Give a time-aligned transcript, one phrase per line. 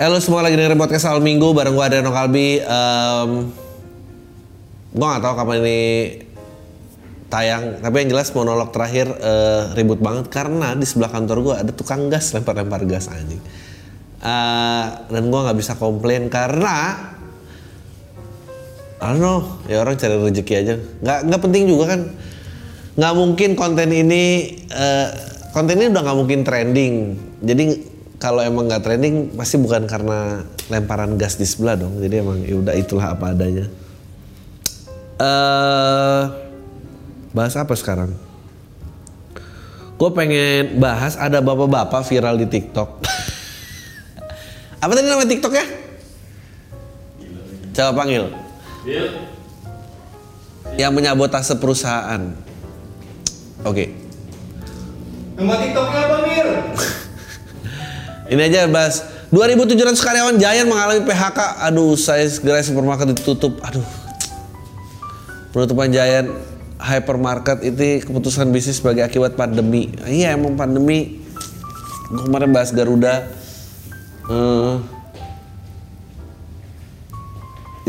[0.00, 2.56] Halo semua lagi dengerin podcast Al Minggu bareng gue Adriano Kalbi.
[2.64, 3.52] Um,
[4.96, 5.80] gue gak tahu kapan ini
[7.28, 11.72] tayang, tapi yang jelas monolog terakhir eh, ribut banget karena di sebelah kantor gue ada
[11.76, 13.44] tukang gas lempar-lempar gas anjing.
[14.24, 16.96] Eh, dan gue nggak bisa komplain karena
[18.96, 20.74] I don't know, ya orang cari rezeki aja.
[20.80, 22.00] Nggak nggak penting juga kan.
[22.96, 24.24] Nggak mungkin konten ini
[24.64, 25.08] eh,
[25.52, 26.94] konten ini udah nggak mungkin trending.
[27.44, 27.89] Jadi
[28.20, 31.96] kalau emang nggak trending pasti bukan karena lemparan gas di sebelah dong.
[31.96, 33.64] Jadi emang ya udah itulah apa adanya.
[35.16, 36.22] Eh
[37.32, 38.12] bahas apa sekarang?
[39.96, 43.00] Gue pengen bahas ada bapak-bapak viral di TikTok.
[44.84, 45.64] apa tadi nama TikToknya?
[47.72, 48.28] Coba panggil
[50.76, 52.32] yang menyabotase perusahaan.
[53.60, 53.92] Oke,
[55.40, 56.48] Nama TikToknya apa Mir?
[58.30, 59.02] ini aja bahas
[59.34, 61.66] 2.700 karyawan Giant mengalami PHK.
[61.66, 63.58] Aduh, saya segera supermarket ditutup.
[63.66, 63.82] Aduh,
[65.50, 66.30] penutupan Giant
[66.78, 69.90] hypermarket itu keputusan bisnis sebagai akibat pandemi.
[70.06, 71.18] Iya emang pandemi.
[72.06, 73.26] Gue kemarin bahas Garuda.
[74.30, 74.74] Eh,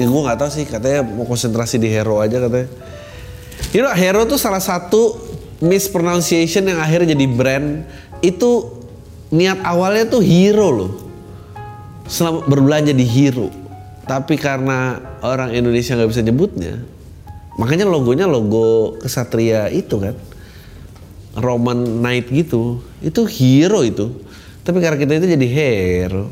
[0.01, 2.65] ya gue nggak tahu sih katanya mau konsentrasi di Hero aja katanya.
[3.77, 5.21] You know, Hero tuh salah satu
[5.61, 7.85] mispronunciation yang akhirnya jadi brand
[8.25, 8.80] itu
[9.31, 10.91] niat awalnya tuh hero loh.
[12.11, 13.47] Selama berbelanja di hero.
[14.03, 16.83] Tapi karena orang Indonesia nggak bisa nyebutnya,
[17.55, 20.15] makanya logonya logo kesatria itu kan.
[21.39, 22.83] Roman Knight gitu.
[22.99, 24.11] Itu hero itu.
[24.67, 26.27] Tapi karena kita itu jadi hero.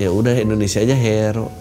[0.00, 1.52] Ya udah Indonesia aja hero.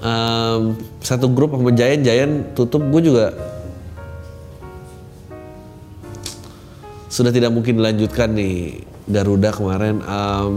[0.00, 3.34] Em, satu grup sama Giant, Giant tutup gue juga
[7.08, 10.04] sudah tidak mungkin dilanjutkan nih Garuda kemarin.
[10.04, 10.52] Em,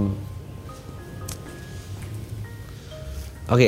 [3.52, 3.68] Oke,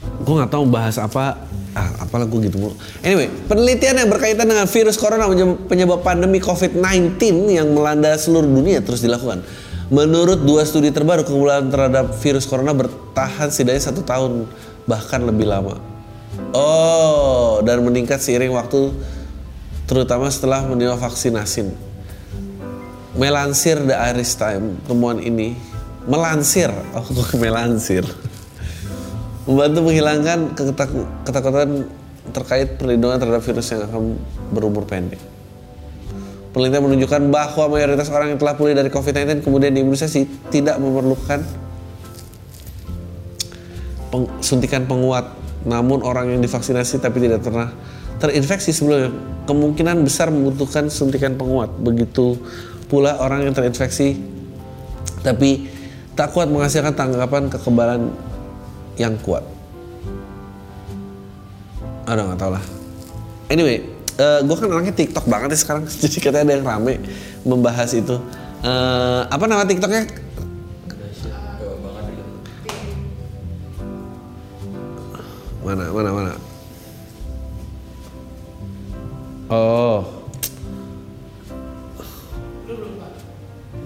[0.00, 1.44] gue nggak tahu bahas apa.
[1.76, 2.72] Ah, apalah gue gitu.
[3.04, 5.28] Anyway, penelitian yang berkaitan dengan virus corona
[5.68, 7.20] penyebab pandemi COVID-19
[7.52, 9.44] yang melanda seluruh dunia terus dilakukan.
[9.92, 14.48] Menurut dua studi terbaru, keunggulan terhadap virus corona bertahan setidaknya satu tahun
[14.88, 15.76] bahkan lebih lama.
[16.56, 18.88] Oh, dan meningkat seiring waktu,
[19.84, 21.87] terutama setelah menerima vaksinasi.
[23.18, 25.58] Melansir The Irish Times, temuan ini
[26.06, 28.06] melansir, oh kok melansir,
[29.44, 31.90] membantu menghilangkan ketak- ketakutan
[32.30, 34.16] terkait perlindungan terhadap virus yang akan
[34.54, 35.18] berumur pendek.
[36.54, 41.44] Penelitian menunjukkan bahwa mayoritas orang yang telah pulih dari COVID-19 kemudian diimunisasi tidak memerlukan
[44.08, 45.28] peng- suntikan penguat.
[45.68, 47.68] Namun orang yang divaksinasi tapi tidak pernah
[48.16, 49.12] terinfeksi sebelumnya
[49.44, 51.68] kemungkinan besar membutuhkan suntikan penguat.
[51.76, 52.40] Begitu
[52.88, 54.16] pula orang yang terinfeksi
[55.20, 55.68] tapi
[56.16, 58.10] tak kuat menghasilkan tanggapan kekebalan
[58.98, 59.46] yang kuat.
[62.08, 62.64] Aduh nggak tau lah.
[63.52, 63.84] Anyway,
[64.18, 66.94] gue kan orangnya TikTok banget ya sekarang, jadi katanya ada yang rame
[67.46, 68.16] membahas itu.
[68.66, 70.26] Eh, apa nama TikToknya?
[75.62, 76.32] Mana, mana, mana?
[79.52, 80.17] Oh.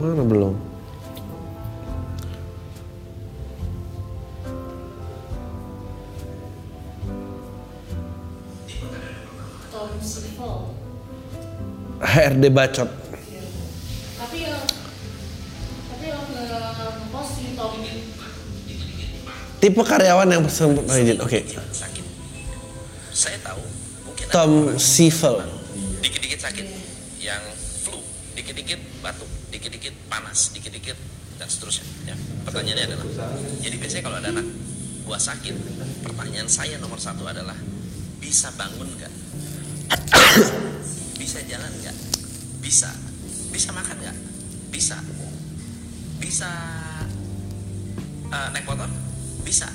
[0.02, 0.58] Mana belum?
[12.02, 12.90] HRD bacot.
[14.18, 14.58] Tapi yang
[15.86, 17.78] tapi yang nge-post si Tom
[19.62, 21.22] Tipe karyawan yang sempat izin.
[21.22, 21.46] Oke.
[21.46, 22.04] sakit.
[23.14, 23.62] Saya tahu
[24.02, 25.46] mungkin Tom Sifel.
[26.02, 26.66] dikit-dikit sakit,
[27.22, 27.38] yang
[30.32, 30.96] panas, dikit-dikit
[31.36, 31.84] dan seterusnya.
[32.08, 32.16] Ya.
[32.48, 33.04] Pertanyaannya adalah,
[33.60, 34.48] jadi biasanya kalau ada anak
[35.04, 35.52] buah sakit,
[36.00, 37.52] pertanyaan saya nomor satu adalah
[38.16, 39.12] bisa bangun nggak?
[41.20, 41.96] bisa jalan nggak?
[42.64, 42.88] Bisa.
[43.52, 44.16] Bisa makan nggak?
[44.72, 44.96] Bisa.
[46.16, 46.48] Bisa
[48.32, 48.88] eh, naik motor
[49.44, 49.68] bisa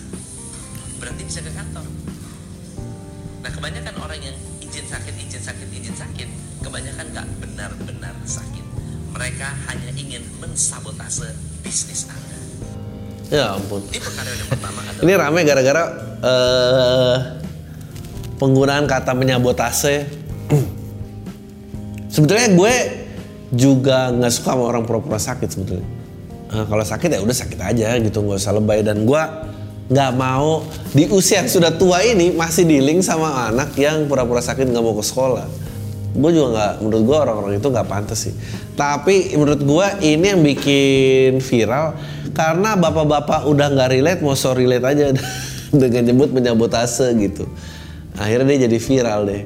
[0.97, 1.85] berarti bisa ke kantor
[3.45, 4.33] nah kebanyakan orang yang
[4.63, 6.29] izin sakit izin sakit izin sakit
[6.65, 8.66] kebanyakan nggak benar-benar sakit
[9.13, 11.31] mereka hanya ingin mensabotase
[11.61, 12.37] bisnis anda
[13.27, 13.83] Ya ampun.
[13.91, 15.83] ini perkara yang pertama adalah Ini rame gara-gara
[16.23, 17.15] eh,
[18.39, 20.07] penggunaan kata menyabotase.
[22.13, 22.73] sebetulnya gue
[23.51, 25.87] juga nggak suka sama orang pura-pura sakit sebetulnya.
[26.55, 28.79] Eh, kalau sakit ya udah sakit aja gitu, nggak usah lebay.
[28.79, 29.23] Dan gue
[29.91, 30.63] nggak mau
[30.95, 34.95] di usia yang sudah tua ini masih dealing sama anak yang pura-pura sakit nggak mau
[34.95, 35.66] ke sekolah.
[36.17, 38.33] Gue juga nggak, menurut gue orang-orang itu nggak pantas sih.
[38.73, 41.93] Tapi menurut gue ini yang bikin viral
[42.33, 45.13] karena bapak-bapak udah nggak relate, mau so relate aja
[45.81, 47.45] dengan nyebut menyabotase gitu.
[48.17, 49.43] Akhirnya dia jadi viral deh.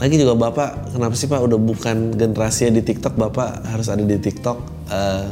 [0.00, 4.16] Lagi juga bapak, kenapa sih pak udah bukan generasinya di TikTok, bapak harus ada di
[4.18, 4.58] TikTok.
[4.90, 5.28] Eh,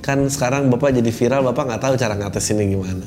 [0.00, 3.06] kan sekarang bapak jadi viral, bapak nggak tahu cara ngatasinnya gimana.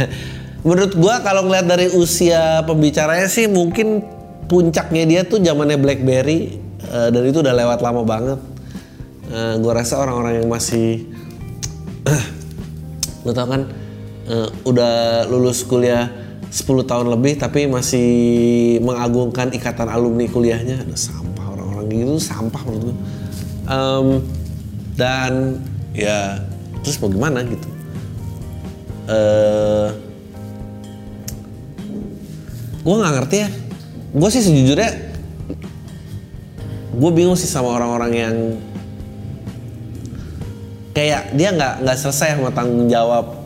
[0.66, 4.02] Menurut gua kalau ngeliat dari usia pembicaranya sih mungkin
[4.46, 6.38] puncaknya dia tuh zamannya BlackBerry
[6.82, 8.40] eh, dan itu udah lewat lama banget.
[9.26, 11.06] Eh, gua rasa orang-orang yang masih
[13.26, 13.62] lo tau kan
[14.30, 16.08] eh, udah lulus kuliah
[16.46, 18.08] 10 tahun lebih tapi masih
[18.80, 20.86] mengagungkan ikatan alumni kuliahnya.
[20.86, 22.96] Ada sampah orang-orang gitu sampah menurut gue
[23.66, 24.22] Em,
[24.94, 25.58] dan
[25.90, 26.38] ya
[26.86, 27.66] terus mau gimana gitu?
[29.10, 29.88] Eh
[32.86, 33.48] gue nggak ngerti ya
[34.16, 34.90] gue sih sejujurnya
[36.96, 38.36] gue bingung sih sama orang-orang yang
[40.96, 43.36] kayak dia nggak nggak selesai sama tanggung jawab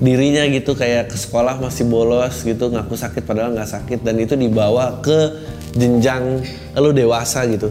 [0.00, 4.32] dirinya gitu kayak ke sekolah masih bolos gitu ngaku sakit padahal nggak sakit dan itu
[4.34, 5.36] dibawa ke
[5.76, 6.40] jenjang
[6.74, 7.68] lu dewasa gitu.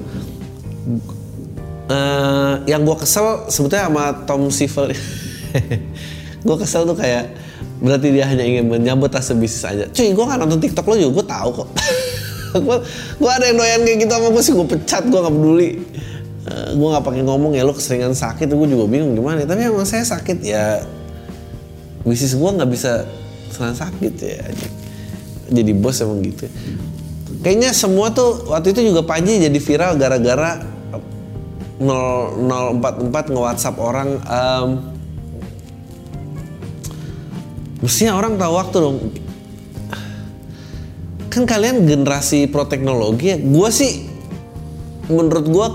[1.84, 4.96] Eh, yang gue kesel sebetulnya sama Tom Sifel
[6.48, 7.43] gue kesel tuh kayak
[7.84, 9.86] berarti dia hanya ingin menyambut tas bisnis aja.
[9.92, 11.70] Cuy gue nggak nonton TikTok lo juga gue tahu kok.
[12.54, 12.78] Gue
[13.18, 15.70] gue ada yang doyan kayak gitu sama gue sih gue pecat gue nggak peduli.
[16.46, 19.90] Eh, gue nggak pakai ngomong ya lo keseringan sakit gue juga bingung gimana tapi emang
[19.90, 20.86] saya sakit ya
[22.06, 23.10] bisnis gue nggak bisa
[23.50, 24.46] senang sakit ya
[25.50, 26.46] jadi bos emang gitu.
[27.42, 30.62] Kayaknya semua tuh waktu itu juga Panji jadi viral gara-gara
[31.82, 34.93] 0044 nge-whatsapp orang em,
[37.84, 38.98] mestinya orang tahu waktu dong.
[41.28, 43.38] Kan kalian generasi pro teknologi ya.
[43.42, 44.08] Gue sih
[45.12, 45.68] menurut gue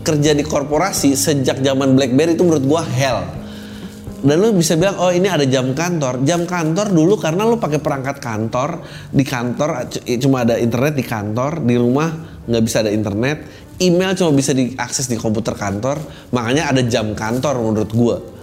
[0.00, 3.20] kerja di korporasi sejak zaman BlackBerry itu menurut gue hell.
[4.16, 6.24] Dan lu bisa bilang oh ini ada jam kantor.
[6.24, 8.80] Jam kantor dulu karena lu pakai perangkat kantor
[9.12, 9.92] di kantor
[10.22, 12.08] cuma ada internet di kantor di rumah
[12.48, 13.44] nggak bisa ada internet.
[13.76, 16.00] Email cuma bisa diakses di komputer kantor.
[16.32, 18.35] Makanya ada jam kantor menurut gua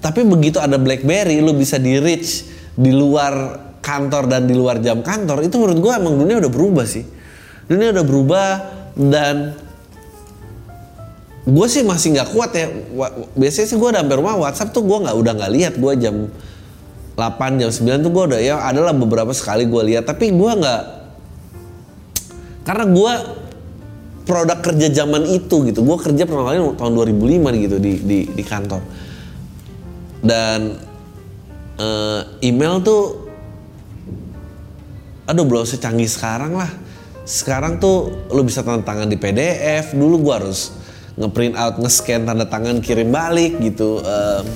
[0.00, 5.04] tapi begitu ada BlackBerry lu bisa di reach di luar kantor dan di luar jam
[5.04, 7.04] kantor itu menurut gua emang dunia udah berubah sih.
[7.68, 8.48] Dunia udah berubah
[8.96, 9.54] dan
[11.46, 12.66] gue sih masih nggak kuat ya.
[13.36, 15.74] Biasanya sih gue sampai rumah WhatsApp tuh gue nggak udah nggak lihat.
[15.78, 16.32] Gue jam
[17.14, 20.08] 8 jam 9 tuh gue udah ya adalah beberapa sekali gue lihat.
[20.08, 20.82] Tapi gue nggak
[22.66, 23.12] karena gue
[24.26, 25.80] produk kerja zaman itu gitu.
[25.86, 29.09] Gue kerja pertama kali tahun 2005 gitu di di, di kantor
[30.20, 30.76] dan
[31.80, 33.32] eh, email tuh
[35.24, 36.70] aduh belum secanggih sekarang lah.
[37.22, 40.74] Sekarang tuh lu bisa tanda tangan di PDF dulu gua harus
[41.14, 44.46] ngeprint out nge-scan tanda tangan kirim balik gitu Em,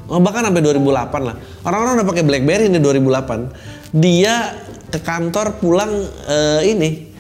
[0.09, 1.37] oh, bahkan sampai 2008 lah.
[1.63, 4.57] Orang-orang udah pakai BlackBerry nih 2008 dia
[4.89, 5.93] ke kantor pulang
[6.25, 7.13] eh, ini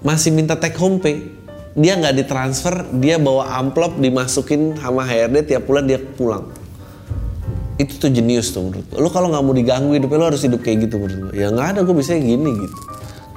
[0.00, 1.36] masih minta take home pay.
[1.78, 6.57] Dia nggak ditransfer dia bawa amplop dimasukin sama HRD tiap bulan dia pulang
[7.78, 8.98] itu tuh jenius tuh menurut gue.
[8.98, 11.32] Lu kalau nggak mau diganggu hidupnya lu harus hidup kayak gitu menurut gue.
[11.38, 12.76] Ya nggak ada gue biasanya gini gitu.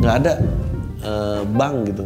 [0.02, 0.32] Nggak ada
[1.06, 2.06] eh, bank gitu.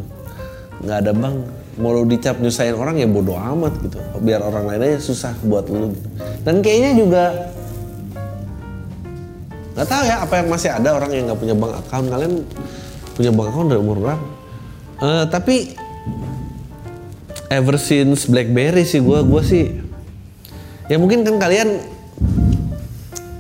[0.84, 1.38] Nggak ada bank.
[1.76, 3.98] Mau lu dicap nyusahin orang ya bodoh amat gitu.
[4.20, 6.08] Biar orang lain aja susah buat lu gitu.
[6.44, 7.24] Dan kayaknya juga
[9.76, 12.08] nggak tahu ya apa yang masih ada orang yang nggak punya bank account.
[12.12, 12.34] Kalian
[13.16, 14.26] punya bank account dari umur berapa?
[14.96, 15.56] Eh, tapi
[17.52, 19.64] ever since BlackBerry sih gue gue sih
[20.90, 21.95] ya mungkin kan kalian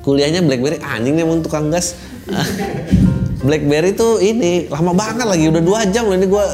[0.05, 0.77] kuliahnya BlackBerry.
[0.85, 1.97] Anjing nih emang tukang gas.
[3.41, 5.49] BlackBerry tuh ini lama banget lagi.
[5.49, 6.45] Udah dua jam ini gue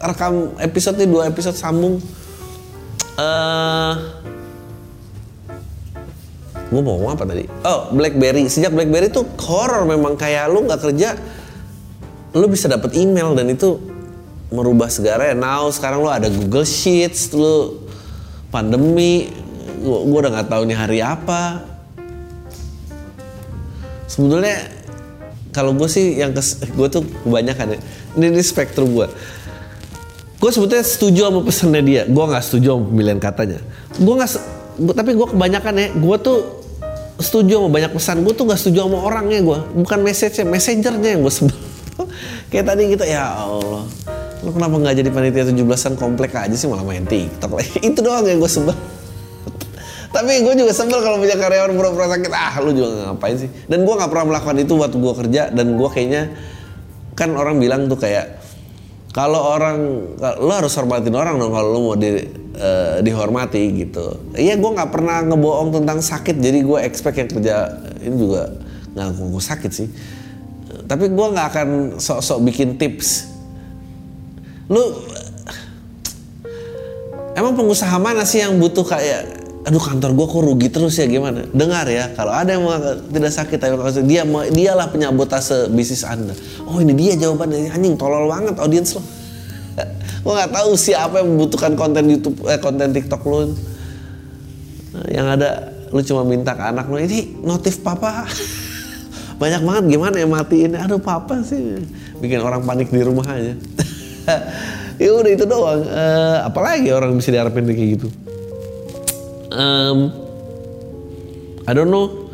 [0.00, 1.96] rekam episode nih dua episode sambung.
[3.16, 3.94] Eh
[6.70, 7.48] gue mau ngomong apa tadi?
[7.64, 8.46] Oh BlackBerry.
[8.52, 10.20] Sejak BlackBerry tuh horror memang.
[10.20, 11.16] Kayak lu nggak kerja
[12.30, 13.80] lu bisa dapat email dan itu
[14.52, 15.24] merubah segala.
[15.24, 17.84] Ya now sekarang lu ada Google Sheets lu
[18.50, 19.30] pandemi
[19.78, 21.69] gua, gua udah nggak tahu nih hari apa
[24.10, 24.66] sebetulnya
[25.54, 27.78] kalau gue sih yang kes, gue tuh kebanyakan ya
[28.18, 29.06] ini, ini spektrum gue
[30.40, 32.02] gue sebetulnya setuju sama pesannya dia.
[32.08, 33.60] Gue nggak setuju sama pemilihan katanya.
[34.00, 34.30] Gue nggak
[34.96, 36.38] tapi gue kebanyakan ya gue tuh
[37.20, 38.24] setuju sama banyak pesan.
[38.24, 41.56] Gue tuh nggak setuju sama orangnya gue bukan message messengernya yang gue sebel
[42.50, 43.84] kayak tadi gitu ya Allah
[44.40, 47.60] lu kenapa nggak jadi panitia 17-an komplek aja sih malah main TikTok.
[47.92, 48.72] Itu doang yang gue sebel
[50.10, 52.30] tapi gue juga sebel kalau punya karyawan pura-pura sakit.
[52.34, 53.50] Ah lu juga ngapain sih?
[53.70, 55.42] Dan gue nggak pernah melakukan itu waktu gue kerja.
[55.54, 56.34] Dan gue kayaknya
[57.14, 58.42] kan orang bilang tuh kayak
[59.14, 59.78] kalau orang
[60.18, 62.26] lo harus hormatin orang dong kalau lo mau di,
[62.58, 64.34] eh, dihormati gitu.
[64.34, 66.42] Iya gue nggak pernah ngebohong tentang sakit.
[66.42, 67.56] Jadi gue expect yang kerja
[68.02, 68.50] ini juga
[68.98, 69.88] nggak gue sakit sih.
[70.90, 71.68] Tapi gue nggak akan
[72.02, 73.30] sok-sok bikin tips.
[74.66, 74.82] Lu
[77.40, 81.44] Emang pengusaha mana sih yang butuh kayak aduh kantor gue kok rugi terus ya gimana?
[81.52, 82.64] Dengar ya, kalau ada yang
[83.12, 83.76] tidak sakit tapi
[84.08, 86.32] dia dialah penyabotase bisnis Anda.
[86.64, 87.68] Oh, ini dia jawabannya.
[87.68, 89.02] Anjing tolol banget audiens lo.
[90.24, 93.52] gue nggak tahu siapa yang membutuhkan konten YouTube eh konten TikTok lu.
[94.96, 98.24] Nah, yang ada lu cuma minta ke anak lu ini notif papa.
[99.40, 100.76] Banyak banget gimana ya matiin?
[100.76, 101.80] Aduh papa sih
[102.20, 103.56] bikin orang panik di rumah aja.
[105.02, 105.80] ya udah itu doang.
[105.84, 108.08] Eh, apalagi orang bisa diharapin kayak gitu.
[109.50, 109.98] Em,
[111.66, 112.30] I don't know.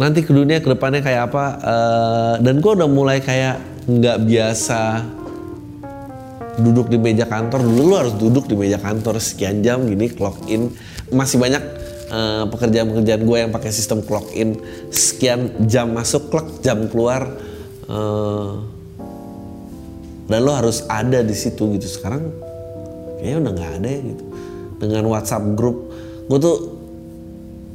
[0.00, 1.44] Nanti ke dunia ke depannya kayak apa.
[1.60, 5.04] Eh, dan gue udah mulai kayak nggak biasa
[6.64, 7.60] duduk di meja kantor.
[7.60, 10.72] Dulu lu harus duduk di meja kantor sekian jam gini clock in.
[11.12, 11.60] Masih banyak
[12.08, 14.56] eh, pekerjaan-pekerjaan gue yang pakai sistem clock in.
[14.88, 17.28] Sekian jam masuk clock jam keluar.
[17.84, 18.52] Eh,
[20.32, 21.84] dan lo harus ada di situ gitu.
[21.84, 22.32] Sekarang
[23.20, 24.31] kayaknya udah nggak ada ya gitu
[24.82, 25.94] dengan WhatsApp grup
[26.26, 26.56] gue tuh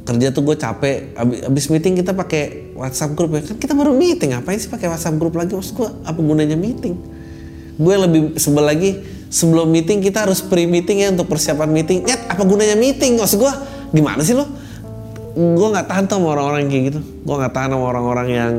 [0.08, 1.12] kerja tuh gue capek.
[1.12, 3.44] Abis, abis meeting kita pakai WhatsApp grup ya.
[3.44, 4.32] Kan kita baru meeting.
[4.32, 5.52] Ngapain sih pakai WhatsApp grup lagi?
[5.52, 6.96] Maksud gue apa gunanya meeting?
[7.76, 8.90] Gue lebih sebel lagi
[9.28, 12.08] sebelum meeting kita harus pre meeting ya untuk persiapan meeting.
[12.08, 13.20] Nyet apa gunanya meeting?
[13.20, 13.52] Maksud gue
[13.92, 14.48] gimana sih lo?
[15.36, 17.00] Gue nggak tahan tuh sama orang-orang kayak gitu.
[17.04, 18.52] Gue nggak tahan sama orang-orang yang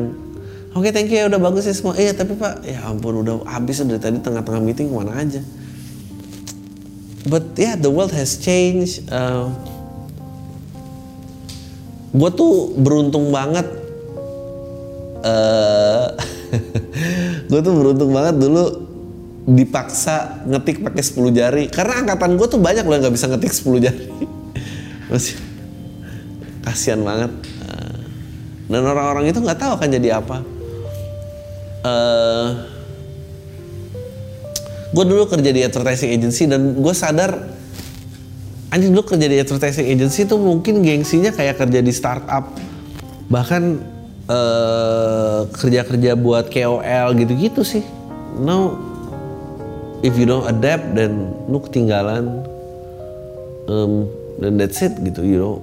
[0.77, 1.97] oke thank you ya udah bagus ya semua.
[1.97, 5.41] Iya tapi pak ya ampun udah habis dari tadi tengah-tengah meeting ke mana aja
[7.27, 9.51] but yeah the world has changed Uh,
[12.09, 13.67] gue tuh beruntung banget
[15.29, 16.07] eh
[17.49, 18.89] gue tuh beruntung banget dulu
[19.49, 21.63] dipaksa ngetik pakai 10 jari.
[21.73, 24.05] Karena angkatan gue tuh banyak loh yang nggak bisa ngetik 10 jari.
[25.11, 25.35] Masih
[26.61, 27.31] kasihan banget.
[27.65, 27.99] Eh,
[28.69, 30.37] dan orang-orang itu nggak tahu akan jadi apa.
[31.81, 32.47] Eh
[34.89, 37.37] gue dulu kerja di advertising agency dan gue sadar
[38.69, 42.53] anjing dulu kerja di advertising agency tuh mungkin gengsinya kayak kerja di startup.
[43.29, 43.63] Bahkan
[44.29, 47.85] eh, kerja-kerja buat KOL gitu-gitu sih.
[48.41, 48.77] Now
[50.05, 52.45] if you don't adapt dan lu ketinggalan.
[53.69, 54.09] Um,
[54.41, 55.55] dan that's it gitu you know.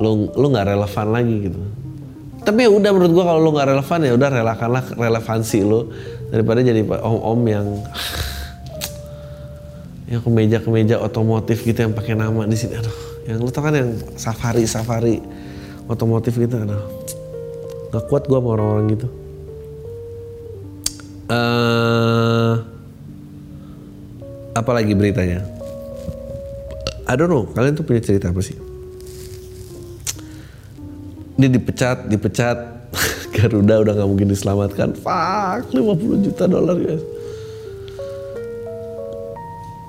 [0.00, 1.60] Lu lu nggak relevan lagi gitu.
[2.44, 5.92] Tapi ya udah menurut gua kalau lu nggak relevan ya udah relakanlah relevansi lu
[6.34, 7.66] daripada jadi om-om yang
[10.10, 12.74] yang kemeja kemeja otomotif gitu yang pakai nama di sini.
[12.74, 12.98] Aduh
[13.30, 15.22] yang lu tau kan yang safari safari
[15.86, 16.82] otomotif gitu aduh.
[17.94, 19.06] Nggak kuat gua sama orang-orang gitu.
[21.30, 22.54] Eh
[24.58, 25.46] apa lagi beritanya?
[27.06, 28.58] I don't know kalian tuh punya cerita apa sih?
[31.38, 32.83] Dia dipecat dipecat
[33.34, 37.02] Garuda udah nggak mungkin diselamatkan fuck 50 juta dolar guys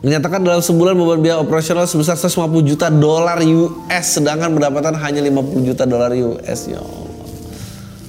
[0.02, 5.70] menyatakan dalam sebulan beban biaya operasional sebesar 150 juta dolar US sedangkan pendapatan hanya 50
[5.70, 6.82] juta dolar US ya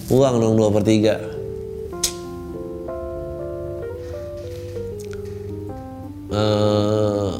[0.09, 1.37] uang dong 2 per 3
[6.37, 7.33] Eh,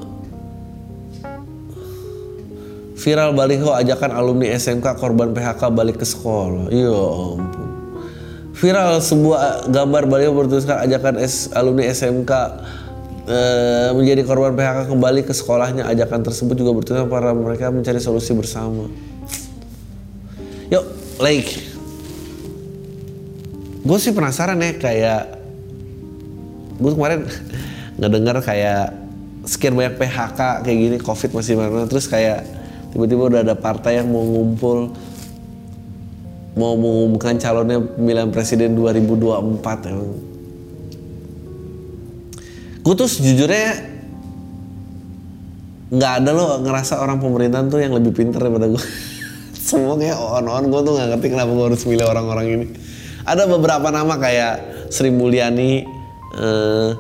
[2.97, 6.73] viral baliho ajakan alumni SMK korban PHK balik ke sekolah.
[6.73, 7.66] Ya ampun.
[8.57, 12.33] Viral sebuah gambar baliho bertuliskan ajakan S, alumni SMK
[13.29, 15.85] eh, menjadi korban PHK kembali ke sekolahnya.
[15.85, 18.89] Ajakan tersebut juga bertuliskan para mereka mencari solusi bersama.
[20.67, 20.83] yuk
[21.23, 21.63] like
[23.87, 25.23] gue sih penasaran ya kayak
[26.83, 27.23] gue kemarin
[28.03, 28.91] ngedenger kayak
[29.47, 32.43] sekian banyak PHK kayak gini covid masih mana terus kayak
[32.91, 34.91] tiba-tiba udah ada partai yang mau ngumpul
[36.57, 40.11] mau mengumumkan calonnya pemilihan presiden 2024 emang
[42.81, 43.69] gue tuh sejujurnya
[45.87, 48.83] nggak ada lo ngerasa orang pemerintahan tuh yang lebih pintar daripada gue
[49.67, 52.67] semua kayak on-on gue tuh nggak ngerti kenapa gue harus milih orang-orang ini.
[53.27, 54.55] Ada beberapa nama kayak
[54.95, 55.83] Sri Mulyani
[56.39, 56.91] eh,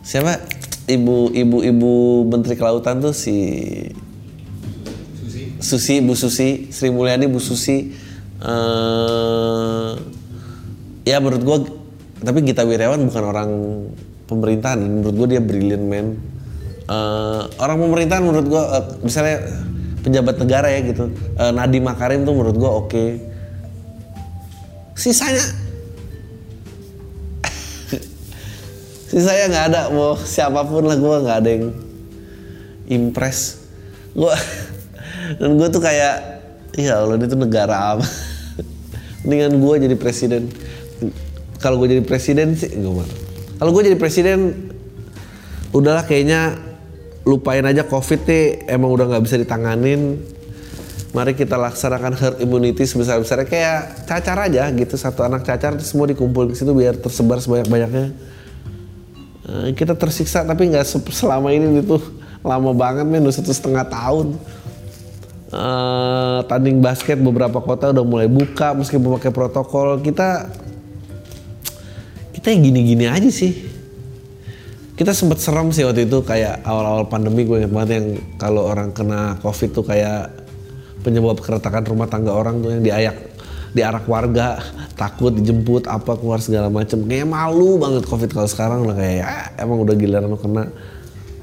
[0.00, 0.40] siapa?
[0.84, 1.92] Ibu ibu ibu
[2.28, 3.36] menteri kelautan tuh si
[5.60, 6.72] Susi Bu Susi.
[6.72, 7.92] Sri Mulyani Bu Susi
[8.42, 9.90] eh
[11.04, 11.58] ya menurut gue
[12.24, 13.50] tapi Gita Wirjawan bukan orang
[14.24, 14.80] pemerintahan.
[14.80, 16.06] Menurut gue dia brilliant man.
[16.84, 19.36] Eh, orang pemerintahan menurut gue eh, misalnya
[20.00, 21.12] pejabat negara ya gitu.
[21.12, 23.04] Eh, Nadiem Makarim tuh menurut gue oke.
[24.96, 25.44] Sisanya
[29.12, 29.80] sisanya nggak ada.
[29.92, 31.66] Mau siapa pun lah gue nggak ada yang
[32.88, 33.68] impress.
[34.16, 34.32] Gue
[35.40, 36.33] dan gue tuh kayak
[36.74, 38.06] ya Allah ini tuh negara apa?
[39.24, 40.52] Mendingan gue jadi presiden.
[41.58, 44.68] Kalau gue jadi presiden sih gue marah kalau gue jadi presiden
[45.72, 46.58] udahlah kayaknya
[47.24, 50.20] lupain aja covid nih emang udah nggak bisa ditanganin.
[51.14, 56.10] Mari kita laksanakan herd immunity sebesar besarnya kayak cacar aja gitu satu anak cacar semua
[56.10, 58.06] dikumpul ke situ biar tersebar sebanyak banyaknya
[59.44, 62.00] Eh, kita tersiksa tapi nggak se- selama ini itu
[62.40, 63.28] lama banget men.
[63.28, 64.40] Satu setengah tahun
[65.54, 70.02] Eh, tanding basket beberapa kota udah mulai buka meskipun pakai protokol.
[70.02, 70.50] Kita
[72.34, 73.70] kita gini-gini aja sih.
[74.98, 78.06] Kita sempat serem sih waktu itu kayak awal-awal pandemi gue inget banget yang
[78.38, 80.30] kalau orang kena covid tuh kayak
[81.02, 83.16] penyebab keretakan rumah tangga orang tuh yang diayak
[83.74, 84.58] diarak warga.
[84.98, 86.98] Takut dijemput apa keluar segala macem.
[87.06, 90.66] Kayak malu banget covid kalau sekarang udah kayak "Ah, emang udah giliran lo kena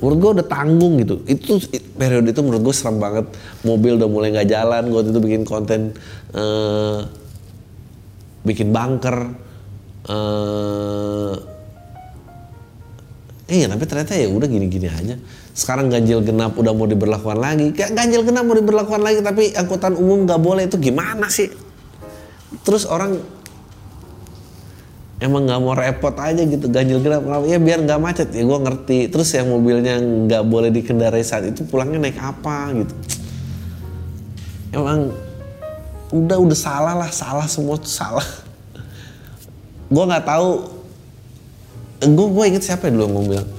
[0.02, 1.62] menurut gue udah tanggung gitu itu
[1.94, 3.30] periode itu menurut gue serem banget
[3.62, 5.94] mobil udah mulai nggak jalan gue itu bikin konten
[6.34, 7.00] eh,
[8.42, 9.18] bikin bunker
[10.10, 11.36] eh,
[13.52, 15.20] Iya tapi ternyata ya udah gini-gini aja.
[15.52, 17.76] Sekarang ganjil genap udah mau diberlakukan lagi.
[17.76, 21.52] Ganjil genap mau diberlakukan lagi tapi angkutan umum nggak boleh itu gimana sih?
[22.64, 23.20] Terus orang
[25.22, 29.08] emang nggak mau repot aja gitu ganjil genap ya biar nggak macet ya gue ngerti.
[29.14, 32.94] Terus yang mobilnya nggak boleh dikendarai saat itu pulangnya naik apa gitu?
[34.74, 35.14] Emang
[36.12, 38.26] udah udah salah lah salah semua tuh salah.
[39.92, 40.50] gue nggak tahu
[42.02, 43.50] gue gue inget siapa ya dulu yang bilang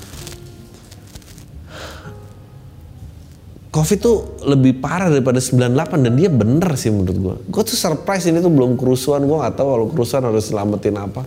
[3.72, 7.36] Covid tuh lebih parah daripada 98 dan dia bener sih menurut gue.
[7.48, 9.24] Gue tuh surprise ini tuh belum kerusuhan.
[9.24, 11.24] Gue nggak tahu kalau kerusuhan harus selamatin apa.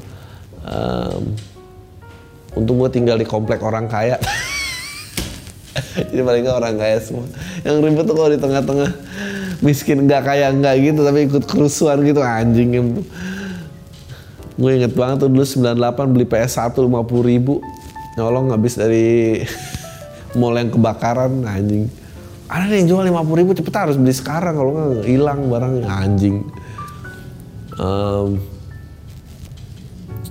[0.65, 1.23] Em,
[2.57, 4.17] untung gue tinggal di komplek orang kaya.
[5.95, 7.27] Jadi paling orang kaya semua.
[7.61, 8.91] Yang ribet tuh kalau di tengah-tengah.
[9.63, 12.19] Miskin nggak kaya nggak gitu tapi ikut kerusuhan gitu.
[12.19, 12.99] Anjing
[14.55, 17.59] gue inget banget tuh dulu 98 beli PS1 50 ribu.
[18.15, 19.43] Nyolong habis dari
[20.39, 21.91] mall yang kebakaran anjing.
[22.47, 24.55] Ada yang jual 50 ribu cepet harus beli sekarang.
[24.55, 25.85] Kalau nggak hilang barangnya.
[25.91, 26.35] Anjing.
[27.75, 28.54] Em,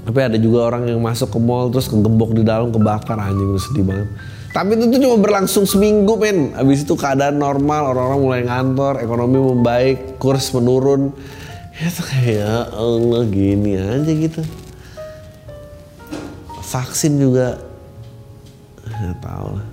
[0.05, 3.61] tapi ada juga orang yang masuk ke mall terus kegembok di dalam kebakar anjing itu
[3.65, 4.09] sedih banget.
[4.55, 6.53] Tapi itu tuh cuma berlangsung seminggu men.
[6.55, 11.11] Habis itu keadaan normal orang-orang mulai ngantor ekonomi membaik kurs menurun.
[11.75, 14.45] Ya tuh kayak ya Allah gini aja gitu.
[16.69, 17.59] Vaksin juga
[18.85, 19.69] nggak tahu lah.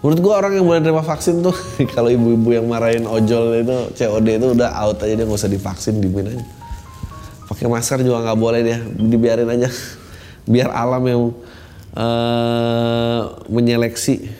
[0.00, 1.56] Menurut gua orang yang boleh terima vaksin tuh
[1.96, 5.98] kalau ibu-ibu yang marahin ojol itu COD itu udah out aja dia nggak usah divaksin
[5.98, 6.59] dimin aja
[7.60, 9.68] pakai masker juga nggak boleh dia dibiarin aja.
[10.48, 11.22] Biar alam yang
[11.92, 13.20] eh,
[13.52, 14.32] menyeleksi.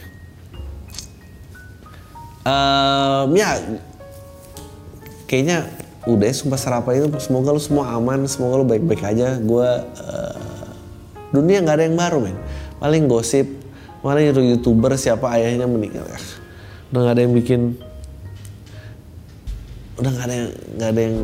[2.48, 3.61] Em, ya
[5.28, 5.68] kayaknya
[6.09, 7.12] udah ya sumpah sarapan itu.
[7.20, 9.37] Semoga lu semua aman semoga lu baik-baik aja.
[9.37, 9.68] Gue
[11.37, 12.40] dunia nggak ada yang baru men.
[12.80, 13.44] Paling gosip
[14.00, 16.16] paling youtuber siapa ayahnya meninggal ya.
[16.88, 17.61] Udah nggak ada yang bikin
[20.00, 21.16] udah nggak ada yang nggak ada yang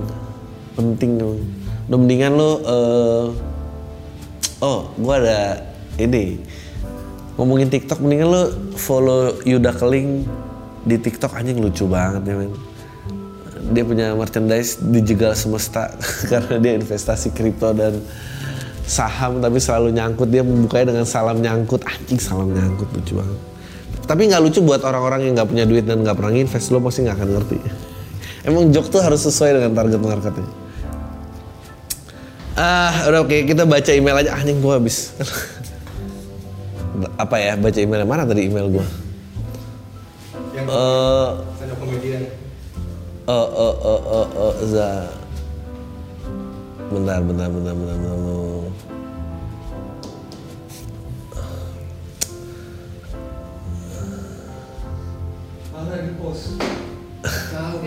[0.76, 1.65] penting emang.
[1.86, 3.24] Udah mendingan lu eh,
[4.62, 5.62] oh gue ada
[6.02, 6.40] ini.
[7.36, 8.42] Ngomongin TikTok mendingan lu
[8.74, 10.26] follow Yuda Keling
[10.82, 11.36] di TikTok.
[11.36, 12.52] Anjing lucu banget ya men.
[13.70, 15.90] Dia punya merchandise dijegal semesta
[16.30, 17.98] karena dia investasi kripto dan
[18.86, 20.26] saham tapi selalu nyangkut.
[20.32, 21.86] Dia membukanya dengan salam nyangkut.
[21.86, 23.38] Anjing salam nyangkut lucu banget.
[24.06, 27.06] Tapi nggak lucu buat orang-orang yang nggak punya duit dan nggak pernah invest lo pasti
[27.06, 27.58] nggak akan ngerti.
[28.46, 30.65] Emang joke tuh harus sesuai dengan target marketnya
[32.56, 34.32] Ah, udah oke kita baca email aja.
[34.32, 35.12] Anjing gua habis.
[37.22, 37.52] Apa ya?
[37.60, 38.86] Baca email mana tadi email gua?
[40.56, 41.76] Yang Eh, stand
[43.28, 44.88] eh, eh, eh, eh, eh, za.
[46.88, 48.16] Bentar, bentar, bentar, bentar, bentar.
[48.16, 48.72] bentar.
[55.76, 56.56] Mana di pos?
[57.52, 57.85] Tahu.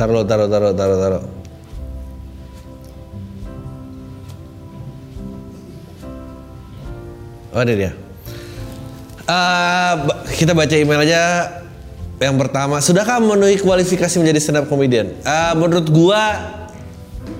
[0.00, 1.22] Taruh, taruh, taruh, taruh, taruh.
[7.52, 7.92] Oh ini dia.
[9.28, 11.52] Ba- kita baca email aja.
[12.16, 15.12] Yang pertama, sudahkah memenuhi kualifikasi menjadi stand up comedian?
[15.20, 16.48] Eh, menurut gua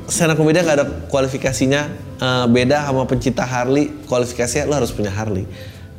[0.04, 1.88] stand up comedian gak ada kualifikasinya.
[2.20, 5.48] Eh, beda sama pencinta Harley, kualifikasinya lo harus punya Harley.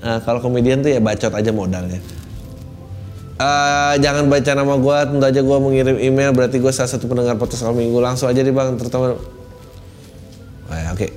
[0.06, 2.21] Eh, kalau komedian tuh ya bacot aja modalnya.
[3.40, 7.40] Eh, jangan baca nama gue, tentu aja gue mengirim email berarti gue salah satu pendengar
[7.40, 7.98] podcast kalau minggu.
[7.98, 9.18] Langsung aja nih bang, terutama.
[10.72, 11.12] Oh ya, Oke,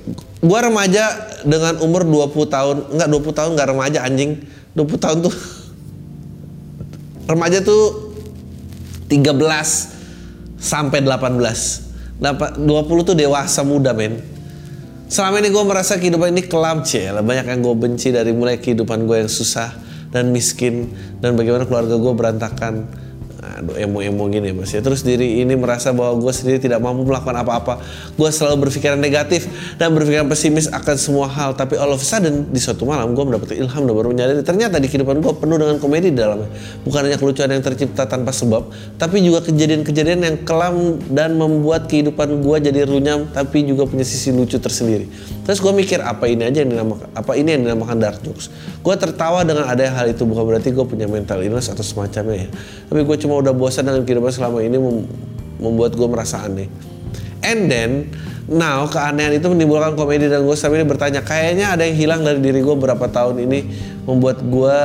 [0.45, 1.09] Gua remaja
[1.41, 4.31] dengan umur 20 tahun, enggak 20 tahun enggak remaja anjing,
[4.77, 5.33] 20 tahun tuh
[7.31, 8.13] remaja tuh
[9.09, 12.21] 13 sampai 18.
[12.21, 14.21] Dapa- 20 tuh dewasa muda men.
[15.05, 19.05] Selama ini gue merasa kehidupan ini kelam lah banyak yang gue benci dari mulai kehidupan
[19.05, 19.84] gue yang susah
[20.15, 22.73] dan miskin dan bagaimana keluarga gue berantakan.
[23.55, 24.83] Aduh emo-emo gini mas ya.
[24.83, 27.79] Terus diri ini merasa bahwa gue sendiri tidak mampu melakukan apa-apa.
[28.19, 29.47] Gue selalu berpikiran negatif
[29.79, 31.55] dan berpikiran pesimis akan semua hal.
[31.55, 34.75] Tapi all of a sudden di suatu malam gue mendapat ilham dan baru menyadari ternyata
[34.75, 36.51] di kehidupan gue penuh dengan komedi di dalamnya.
[36.83, 38.67] Bukan hanya kelucuan yang tercipta tanpa sebab,
[38.99, 44.35] tapi juga kejadian-kejadian yang kelam dan membuat kehidupan gue jadi runyam, tapi juga punya sisi
[44.35, 45.07] lucu tersendiri.
[45.47, 48.51] Terus gue mikir apa ini aja yang dinamakan apa ini yang dinamakan dark jokes.
[48.81, 52.49] Gue tertawa dengan adanya hal itu bukan berarti gue punya mental illness atau semacamnya ya.
[52.89, 55.07] Tapi gue cuma udah bosan dengan kehidupan selama ini mem-
[55.61, 56.67] membuat gue merasa aneh.
[57.45, 58.09] And then
[58.49, 62.65] now keanehan itu menimbulkan komedi dan gue ini bertanya kayaknya ada yang hilang dari diri
[62.65, 63.59] gue berapa tahun ini
[64.05, 64.79] membuat gue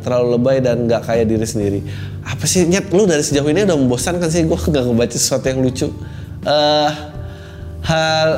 [0.00, 1.80] terlalu lebay dan nggak kaya diri sendiri.
[2.26, 5.60] Apa sih nyet lu dari sejauh ini udah membosankan sih gue nggak ngebaca sesuatu yang
[5.60, 5.88] lucu.
[6.46, 6.90] Eh
[7.86, 8.30] hal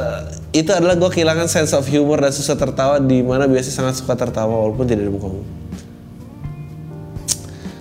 [0.52, 4.16] itu adalah gue kehilangan sense of humor dan susah tertawa di mana biasanya sangat suka
[4.16, 5.57] tertawa walaupun tidak di muka.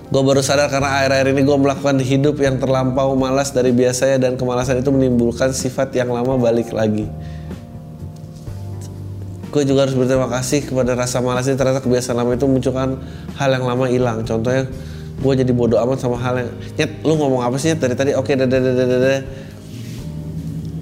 [0.08, 4.39] Gue baru sadar karena akhir-akhir ini gue melakukan hidup yang terlampau malas dari biasanya dan
[4.39, 7.12] kemalasan itu menimbulkan sifat yang lama balik lagi.
[9.52, 13.04] Gue juga harus berterima kasih kepada rasa malas ini ternyata kebiasaan lama itu munculkan
[13.36, 14.24] hal yang lama hilang.
[14.24, 14.72] Contohnya
[15.20, 17.84] gue jadi bodoh amat sama hal yang nyet lu ngomong apa sih Nyet?
[17.84, 19.24] dari tadi oke dadah dadah dadah dadah.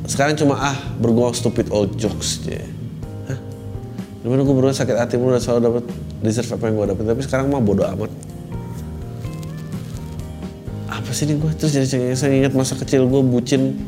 [0.06, 2.62] sekarang cuma ah bergumam stupid old jokes aja.
[3.34, 3.40] Hah?
[4.22, 5.84] Di mana gue berulang sakit hati mulu dan selalu dapat
[6.22, 8.35] deserve apa yang gue dapet tapi sekarang mah bodoh amat
[11.16, 13.80] apa sih ini gue terus jadi saya ingat masa kecil gue bucin.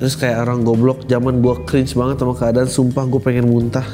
[0.00, 3.84] Terus kayak orang goblok zaman gue cringe banget sama keadaan sumpah gue pengen muntah.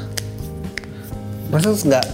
[1.51, 2.05] Masa nggak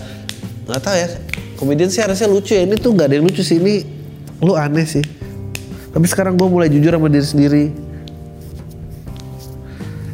[0.66, 1.08] nggak tahu ya
[1.54, 3.86] komedian sih harusnya lucu ya ini tuh nggak ada yang lucu sih ini
[4.42, 5.06] lu aneh sih.
[5.94, 7.66] Tapi sekarang gue mulai jujur sama diri sendiri.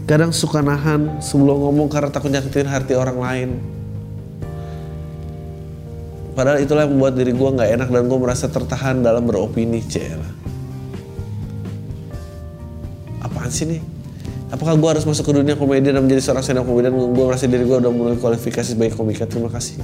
[0.04, 3.79] Kadang suka nahan sebelum ngomong karena takut nyakitin hati orang lain
[6.40, 10.24] Padahal itulah yang membuat diri gue nggak enak dan gue merasa tertahan dalam beropini, cela.
[13.20, 13.84] Apaan sih nih?
[14.48, 16.96] Apakah gue harus masuk ke dunia komedi dan menjadi seorang stand up comedian?
[16.96, 19.28] Gue merasa diri gue udah mulai kualifikasi sebagai komika.
[19.28, 19.84] Terima kasih.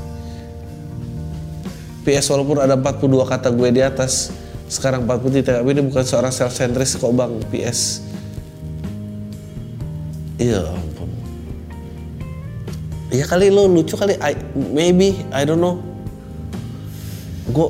[2.07, 4.31] PS walaupun ada 42 kata gue di atas,
[4.71, 5.59] sekarang 40 tidak.
[5.59, 7.35] Tapi ini bukan seorang self-centris kok bang.
[7.51, 7.99] PS.
[10.39, 11.11] Iya ampun.
[13.11, 14.15] Iya kali lo lucu kali.
[14.23, 15.94] I, maybe, I don't know
[17.55, 17.69] gue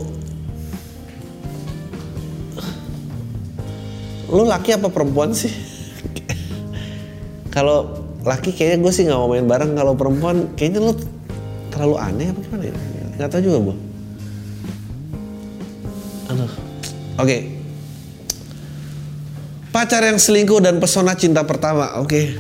[4.26, 5.54] lu laki apa perempuan sih?
[7.54, 9.78] Kalau laki kayaknya gue sih nggak mau main bareng.
[9.78, 10.94] Kalau perempuan kayaknya lu
[11.70, 12.74] terlalu aneh apa gimana ya?
[13.22, 13.74] Nggak tahu juga bu
[16.26, 16.52] aduh.
[17.22, 17.38] Oke.
[19.70, 22.02] Pacar yang selingkuh dan pesona cinta pertama.
[22.02, 22.34] Oke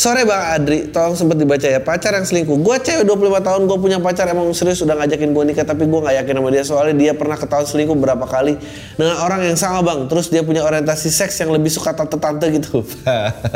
[0.00, 1.76] Sore Bang Adri, tolong sempat dibaca ya.
[1.76, 2.56] Pacar yang selingkuh.
[2.64, 6.00] Gue cewek 25 tahun, gue punya pacar emang serius udah ngajakin gue nikah, tapi gue
[6.00, 8.56] nggak yakin sama dia soalnya dia pernah ketahuan selingkuh berapa kali
[8.96, 10.08] dengan orang yang sama bang.
[10.08, 12.80] Terus dia punya orientasi seks yang lebih suka tante-tante gitu.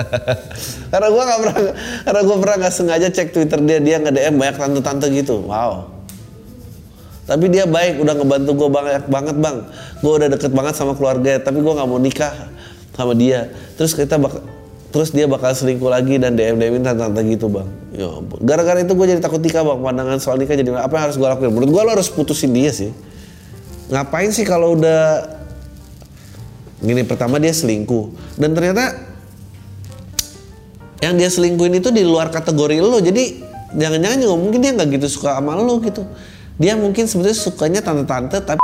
[0.93, 1.57] karena gue nggak pernah,
[2.05, 5.49] karena gue pernah nggak sengaja cek Twitter dia, dia nge DM banyak tante-tante gitu.
[5.49, 5.97] Wow.
[7.25, 9.57] Tapi dia baik, udah ngebantu gue banyak banget bang.
[10.05, 12.53] Gue udah deket banget sama keluarga, tapi gue nggak mau nikah
[12.95, 14.39] sama dia terus kita bak
[14.95, 17.67] terus dia bakal selingkuh lagi dan DM DM tante-tante gitu bang.
[17.99, 18.15] Ya
[18.47, 19.83] gara-gara itu gue jadi takut nikah bang.
[19.83, 21.51] Pandangan soal nikah jadi apa yang harus gue lakuin?
[21.51, 22.95] Menurut gue lo harus putusin dia sih.
[23.91, 25.27] Ngapain sih kalau udah
[26.79, 27.03] gini?
[27.03, 28.39] Pertama dia selingkuh.
[28.39, 28.95] Dan ternyata
[31.03, 35.07] yang dia selingkuhin itu di luar kategori lo jadi jangan-jangan juga mungkin dia nggak gitu
[35.11, 36.07] suka sama lo gitu.
[36.55, 38.64] Dia mungkin sebetulnya sukanya tante-tante tapi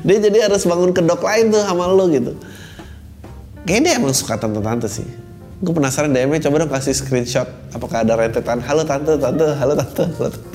[0.00, 2.32] dia jadi harus bangun kedok lain tuh sama lo gitu.
[3.68, 5.06] Kayaknya dia emang suka tante-tante sih.
[5.62, 8.58] Gue penasaran DM-nya coba dong kasih screenshot apakah ada rentetan.
[8.64, 10.52] Halo tante tante halo tante halo tante.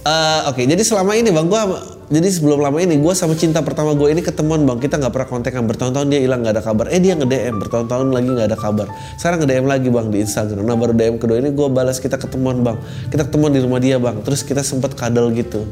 [0.00, 1.60] Eh, Oke, jadi selama ini bang, gue
[2.08, 5.28] jadi sebelum lama ini gue sama cinta pertama gue ini ketemuan bang, kita nggak pernah
[5.28, 8.58] kontekan bertahun-tahun dia hilang nggak ada kabar, eh dia nge DM bertahun-tahun lagi nggak ada
[8.58, 8.88] kabar,
[9.20, 12.16] sekarang nge DM lagi bang di Instagram, nah baru DM kedua ini gue balas kita
[12.16, 12.80] ketemuan bang,
[13.12, 15.68] kita ketemuan di rumah dia bang, terus kita sempet kadal gitu,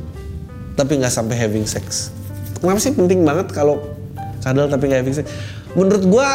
[0.79, 2.15] tapi nggak sampai having sex.
[2.63, 3.83] Kenapa sih penting banget kalau
[4.39, 5.27] kadal tapi nggak having sex?
[5.75, 6.29] Menurut gue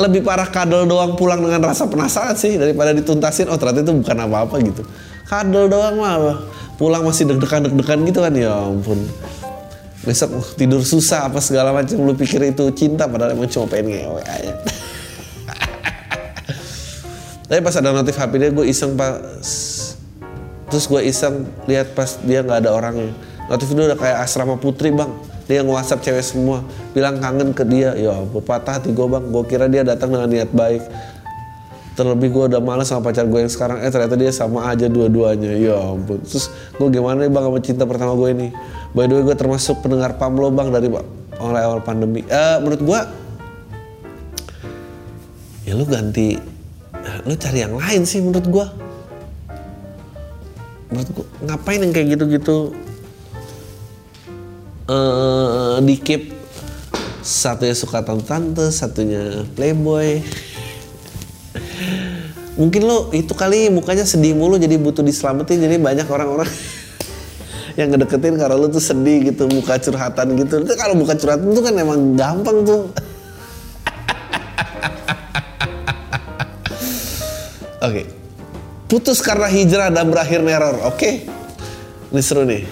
[0.00, 4.16] lebih parah kadal doang pulang dengan rasa penasaran sih daripada dituntasin oh ternyata itu bukan
[4.24, 4.82] apa-apa gitu.
[5.28, 6.40] Kadal doang mah
[6.80, 8.32] pulang masih deg-degan deg-degan gitu kan?
[8.32, 9.04] Ya ampun.
[10.04, 14.00] Besok uh, tidur susah apa segala macam lu pikir itu cinta padahal emang cuma pengen
[14.00, 14.52] ngewe aja.
[17.48, 19.20] Tapi pas ada notif HP dia gue iseng pas
[20.74, 23.14] terus gue iseng lihat pas dia nggak ada orangnya
[23.48, 25.10] notif itu udah kayak asrama putri bang.
[25.44, 26.64] Dia nge WhatsApp cewek semua.
[26.96, 27.92] Bilang kangen ke dia.
[27.96, 29.24] Ya ampun patah hati gue bang.
[29.28, 30.82] Gue kira dia datang dengan niat baik.
[31.94, 33.84] Terlebih gue udah males sama pacar gue yang sekarang.
[33.84, 35.52] Eh ternyata dia sama aja dua-duanya.
[35.52, 36.24] Ya ampun.
[36.24, 36.48] Terus
[36.80, 38.48] gue gimana nih bang sama cinta pertama gue ini?
[38.96, 40.88] By the way gue termasuk pendengar pam lo bang dari
[41.36, 42.24] awal awal pandemi.
[42.24, 43.00] Eh menurut gue
[45.64, 46.36] ya lu ganti
[47.24, 48.66] lu cari yang lain sih menurut gue
[50.92, 52.76] menurut gue ngapain yang kayak gitu-gitu
[54.84, 56.34] eh di keep
[57.24, 60.20] satunya suka tante-tante, satunya playboy.
[62.60, 66.46] Mungkin lo itu kali mukanya sedih mulu jadi butuh diselamatin jadi banyak orang-orang
[67.80, 70.62] yang ngedeketin karena lo tuh sedih gitu muka curhatan gitu.
[70.62, 72.92] Itu kalau muka curhatan tuh kan emang gampang tuh.
[77.88, 78.23] Oke.
[78.84, 80.76] Putus karena hijrah dan berakhir neror.
[80.84, 81.24] Oke.
[82.12, 82.62] Ini seru nih.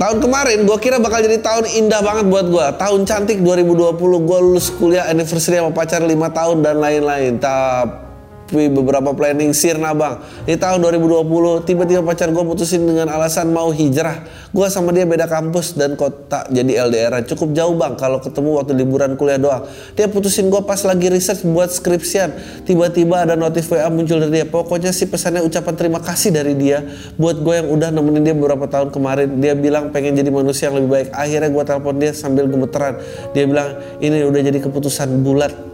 [0.00, 2.66] Tahun kemarin gue kira bakal jadi tahun indah banget buat gue.
[2.80, 7.36] Tahun cantik 2020 gue lulus kuliah anniversary sama pacar 5 tahun dan lain-lain.
[7.38, 8.09] Tapi
[8.50, 10.18] beberapa planning sirna bang.
[10.44, 14.26] Di tahun 2020 tiba-tiba pacar gue putusin dengan alasan mau hijrah.
[14.50, 17.22] Gue sama dia beda kampus dan kota jadi LDR.
[17.22, 19.62] Cukup jauh bang kalau ketemu waktu liburan kuliah doang.
[19.94, 22.34] Dia putusin gue pas lagi research buat skripsian.
[22.66, 24.46] Tiba-tiba ada notif WA muncul dari dia.
[24.50, 26.82] Pokoknya sih pesannya ucapan terima kasih dari dia
[27.14, 29.38] buat gue yang udah nemenin dia beberapa tahun kemarin.
[29.38, 31.08] Dia bilang pengen jadi manusia yang lebih baik.
[31.14, 32.98] Akhirnya gue telepon dia sambil gemeteran.
[33.30, 35.69] Dia bilang ini udah jadi keputusan bulat.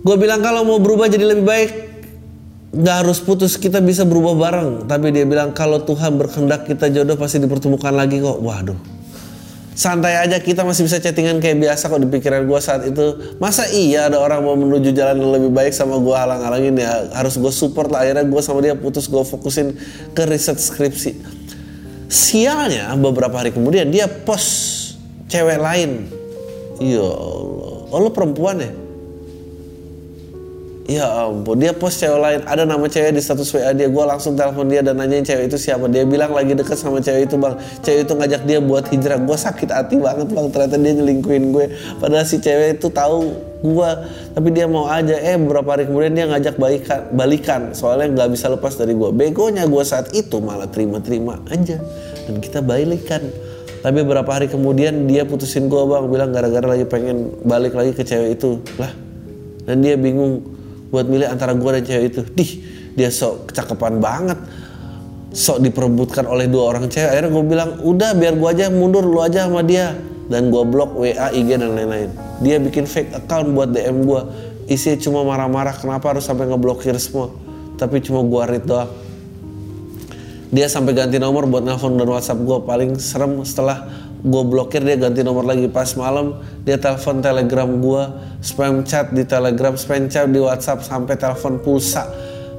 [0.00, 1.70] Gue bilang kalau mau berubah jadi lebih baik
[2.70, 4.88] nggak harus putus kita bisa berubah bareng.
[4.88, 8.40] Tapi dia bilang kalau Tuhan berkehendak kita jodoh pasti dipertemukan lagi kok.
[8.40, 8.78] Waduh.
[9.76, 13.36] Santai aja kita masih bisa chattingan kayak biasa kok di pikiran gue saat itu.
[13.40, 17.12] Masa iya ada orang mau menuju jalan yang lebih baik sama gue halang-halangin ya?
[17.12, 18.04] Harus gue support lah.
[18.04, 19.76] Akhirnya gue sama dia putus gue fokusin
[20.16, 21.12] ke riset skripsi.
[22.08, 24.96] Sialnya beberapa hari kemudian dia post
[25.28, 26.08] cewek lain.
[26.80, 27.92] Ya Allah.
[27.92, 28.70] Oh lo perempuan ya
[30.90, 34.34] Ya ampun, dia post cewek lain, ada nama cewek di status WA dia, gue langsung
[34.34, 35.86] telepon dia dan nanyain cewek itu siapa.
[35.86, 37.54] Dia bilang lagi deket sama cewek itu bang,
[37.86, 39.22] cewek itu ngajak dia buat hijrah.
[39.22, 41.66] Gue sakit hati banget bang, ternyata dia nyelingkuin gue.
[42.02, 43.90] Padahal si cewek itu tahu gue,
[44.34, 45.14] tapi dia mau aja.
[45.14, 49.14] Eh beberapa hari kemudian dia ngajak balikan, balikan, soalnya nggak bisa lepas dari gue.
[49.14, 51.78] Begonya gue saat itu malah terima-terima aja
[52.26, 53.22] dan kita balikan.
[53.78, 58.02] Tapi beberapa hari kemudian dia putusin gue bang, bilang gara-gara lagi pengen balik lagi ke
[58.02, 58.90] cewek itu lah.
[59.70, 60.58] Dan dia bingung
[60.90, 62.20] buat milih antara gue dan cewek itu.
[62.34, 62.50] Dih,
[62.98, 64.38] dia sok kecakepan banget.
[65.30, 67.06] Sok diperebutkan oleh dua orang cewek.
[67.06, 69.94] Akhirnya gue bilang, udah biar gue aja mundur, lu aja sama dia.
[70.30, 72.10] Dan gue blok WA, IG dan lain-lain.
[72.42, 74.22] Dia bikin fake account buat DM gue.
[74.70, 77.34] Isinya cuma marah-marah, kenapa harus sampai ngeblokir semua.
[77.78, 78.90] Tapi cuma gue read doang.
[80.50, 83.86] Dia sampai ganti nomor buat nelfon dan WhatsApp gue paling serem setelah
[84.20, 85.66] gue blokir dia ganti nomor lagi.
[85.66, 88.02] Pas malam dia telepon telegram gue
[88.44, 92.06] spam chat di telegram spam chat di whatsapp sampai telepon pulsa.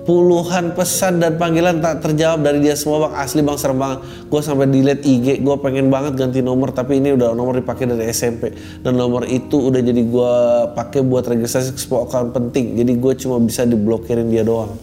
[0.01, 3.13] Puluhan pesan dan panggilan tak terjawab dari dia semua bang.
[3.21, 4.01] Asli bang serem banget.
[4.33, 8.09] Gue sampai delete IG gue pengen banget ganti nomor tapi ini udah nomor dipakai dari
[8.09, 8.49] SMP
[8.81, 10.33] dan nomor itu udah jadi gue
[10.73, 12.81] pakai buat registrasi ke sebuah account penting.
[12.81, 14.73] Jadi gue cuma bisa diblokirin dia doang.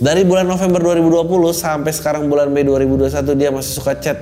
[0.00, 4.16] Dari bulan November 2020 sampai sekarang bulan Mei 2021 dia masih suka chat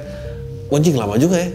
[0.72, 1.50] anjing lama juga ya.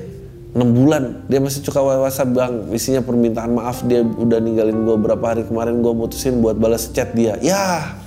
[0.54, 1.26] 6 bulan.
[1.26, 2.54] Dia masih suka WhatsApp bang.
[2.70, 7.18] Isinya permintaan maaf dia udah ninggalin gue berapa hari kemarin gue mutusin buat balas chat
[7.18, 7.42] dia.
[7.42, 7.98] Ya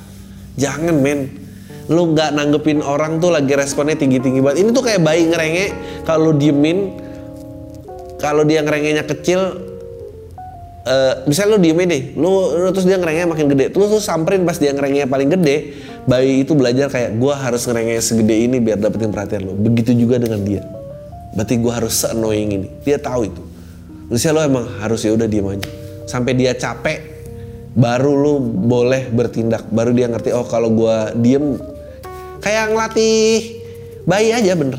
[0.55, 1.43] jangan men.
[1.91, 4.63] Lu nggak nanggepin orang tuh lagi responnya tinggi tinggi banget.
[4.63, 5.67] Ini tuh kayak bayi ngerenge.
[6.07, 7.03] Kalau diemin
[8.23, 9.67] kalau dia ngerengenya kecil
[10.87, 12.31] eh misalnya lu diemin deh lu,
[12.63, 13.75] lu terus dia ngerengenya makin gede.
[13.75, 15.75] Terus lu samperin pas dia ngerengenya paling gede
[16.07, 19.59] bayi itu belajar kayak gua harus ngerengenya segede ini biar dapetin perhatian lu.
[19.59, 20.63] Begitu juga dengan dia
[21.37, 22.69] berarti gua harus se-annoying ini.
[22.83, 23.43] Dia tahu itu.
[24.09, 25.69] Terusnya lo emang harus ya udah diem aja.
[26.09, 26.99] Sampai dia capek
[27.77, 29.69] baru lu boleh bertindak.
[29.69, 31.61] Baru dia ngerti oh kalau gua diem
[32.41, 33.59] kayak ngelatih
[34.07, 34.79] bayi aja bener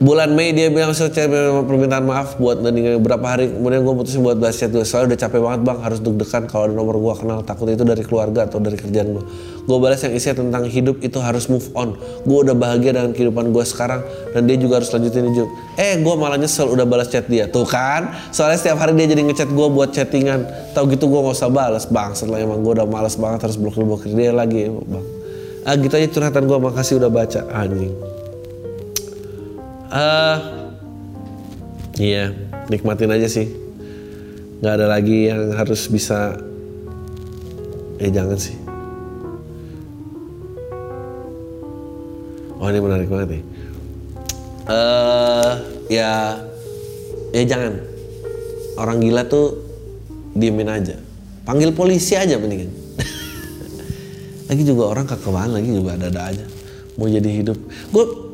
[0.00, 1.12] bulan Mei dia bilang saya
[1.60, 5.20] permintaan maaf buat nandingin beberapa hari kemudian gue putusin buat bahas chat gue soalnya udah
[5.20, 5.78] capek banget bang.
[5.84, 7.38] Harus deg-degan kalau ada nomor gue kenal.
[7.44, 9.24] Takut itu dari keluarga atau dari kerjaan gue
[9.60, 12.00] gue balas yang isinya tentang hidup itu harus move on.
[12.24, 14.00] Gue udah bahagia dengan kehidupan gue sekarang
[14.32, 15.48] dan dia juga harus lanjutin hidup.
[15.76, 17.44] Eh gue malah nyesel udah balas chat dia.
[17.44, 18.32] Tuh kan?
[18.32, 20.72] Soalnya setiap hari dia jadi ngechat gue buat chattingan.
[20.72, 22.16] Tau gitu gue gak usah balas bang.
[22.16, 25.04] Setelah emang gue udah males banget harus blokir blokir dia lagi bang.
[25.68, 28.09] Ah gitu aja curhatan gue makasih udah baca anjing
[29.90, 30.36] eh
[31.98, 32.30] iya,
[32.70, 33.50] nikmatin aja sih.
[34.62, 36.38] Nggak ada lagi yang harus bisa.
[38.00, 38.56] Eh jangan sih.
[42.60, 43.42] Oh ini menarik banget nih.
[44.70, 45.52] Eh
[45.90, 46.38] ya,
[47.34, 47.80] ya jangan.
[48.78, 49.58] Orang gila tuh
[50.36, 50.96] diemin aja.
[51.42, 52.70] Panggil polisi aja mendingan.
[54.48, 56.44] lagi juga orang kekebalan lagi juga ada-ada aja.
[56.94, 57.58] Mau jadi hidup.
[57.90, 58.29] Gue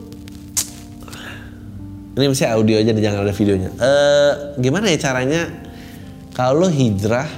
[2.17, 3.71] ini mesti audio aja jangan ada videonya.
[3.77, 5.53] Eh gimana ya caranya
[6.33, 7.29] kalau lo hijrah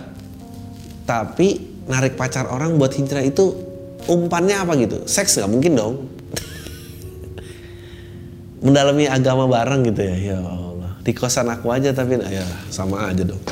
[1.02, 1.58] tapi
[1.90, 3.58] narik pacar orang buat hijrah itu
[4.06, 5.02] umpannya apa gitu?
[5.10, 5.94] Seks nggak mungkin dong.
[8.64, 10.14] Mendalami agama bareng gitu ya.
[10.14, 10.94] Ya Allah.
[11.02, 13.42] Di kosan aku aja tapi ya sama aja dong.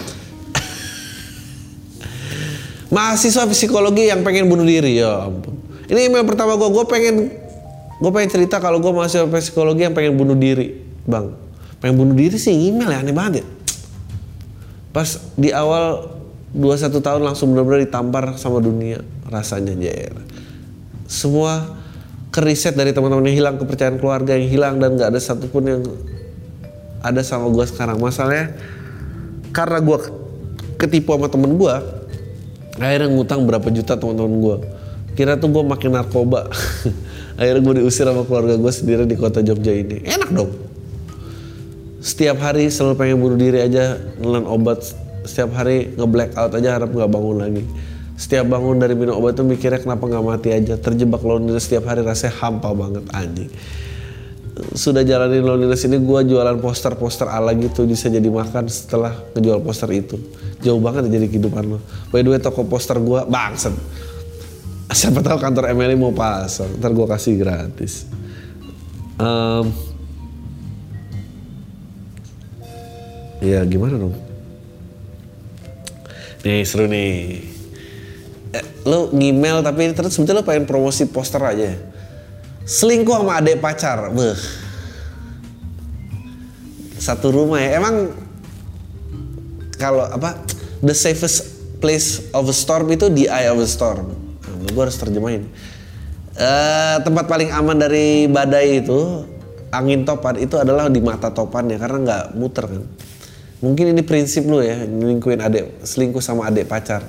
[2.95, 5.59] Mahasiswa psikologi yang pengen bunuh diri ya ampun.
[5.91, 7.35] Ini email pertama gue, gue pengen
[7.99, 11.47] gue pengen cerita kalau gue mahasiswa psikologi yang pengen bunuh diri bang
[11.81, 13.47] pengen bunuh diri sih email ya aneh banget ya.
[14.91, 16.09] Pas di awal
[16.57, 20.17] 21 tahun langsung benar-benar ditampar sama dunia rasanya jer.
[21.05, 21.77] Semua
[22.33, 25.83] keriset dari teman-teman yang hilang kepercayaan keluarga yang hilang dan nggak ada satupun yang
[27.05, 28.01] ada sama gue sekarang.
[28.01, 28.57] Masalahnya
[29.53, 29.99] karena gue
[30.81, 31.75] ketipu sama temen gue
[32.77, 34.57] akhirnya ngutang berapa juta teman-teman gue
[35.17, 36.49] kira tuh gue makin narkoba.
[37.37, 40.05] Akhirnya gue diusir sama keluarga gue sendiri di kota Jogja ini.
[40.09, 40.66] Enak dong
[42.07, 44.95] setiap hari selalu pengen bunuh diri aja nelan obat.
[45.27, 46.07] Setiap hari nge
[46.39, 47.67] out aja harap nggak bangun lagi.
[48.15, 50.79] Setiap bangun dari minum obat tuh mikirnya kenapa nggak mati aja.
[50.79, 53.51] Terjebak loneliness setiap hari rasanya hampa banget anjing.
[54.73, 59.91] Sudah jalanin loneliness ini gue jualan poster-poster ala gitu bisa jadi makan setelah ngejual poster
[59.91, 60.15] itu.
[60.63, 61.83] Jauh banget jadi kehidupan lo
[62.15, 63.75] by the way toko poster gue bangset
[64.97, 68.09] siapa tahu kantor MLI mau pasang ntar gue kasih gratis.
[69.21, 69.69] Um,
[73.41, 74.15] ya gimana dong?
[76.47, 77.43] Nih seru nih.
[78.55, 81.97] Eh, lo ngemail tapi terus sebetulnya lo pengen promosi poster aja
[82.67, 84.37] selingkuh sama adik pacar beh.
[86.99, 87.79] Satu rumah ya.
[87.79, 88.11] Emang
[89.79, 90.43] kalau apa
[90.83, 91.47] the safest
[91.79, 94.11] place of a storm itu the eye of a storm.
[94.43, 95.47] Nah, gue harus terjemahin.
[96.37, 99.25] Uh, tempat paling aman dari badai itu
[99.73, 102.85] angin topan itu adalah di mata topannya karena nggak muter kan
[103.67, 107.03] Mungkin ini prinsip lu ya, nyelingkuhin adik, selingkuh sama adik pacar.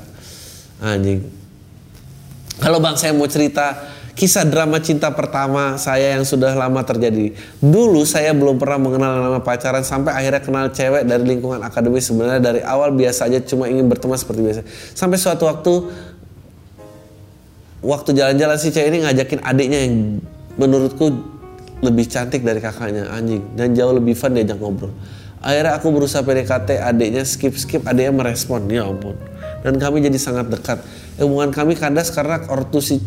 [0.81, 1.21] Anjing.
[2.57, 3.77] Kalau bang saya mau cerita
[4.17, 7.37] kisah drama cinta pertama saya yang sudah lama terjadi.
[7.61, 12.41] Dulu saya belum pernah mengenal nama pacaran sampai akhirnya kenal cewek dari lingkungan akademis sebenarnya
[12.41, 14.61] dari awal biasa aja cuma ingin berteman seperti biasa.
[14.97, 15.73] Sampai suatu waktu
[17.85, 19.93] waktu jalan-jalan si cewek ini ngajakin adiknya yang
[20.57, 21.13] menurutku
[21.85, 24.89] lebih cantik dari kakaknya anjing dan jauh lebih fun diajak ngobrol
[25.47, 29.15] akhirnya aku berusaha PDKT adiknya skip skip adiknya merespon ya ampun
[29.63, 30.83] dan kami jadi sangat dekat
[31.23, 32.99] hubungan kami kandas karena ortu si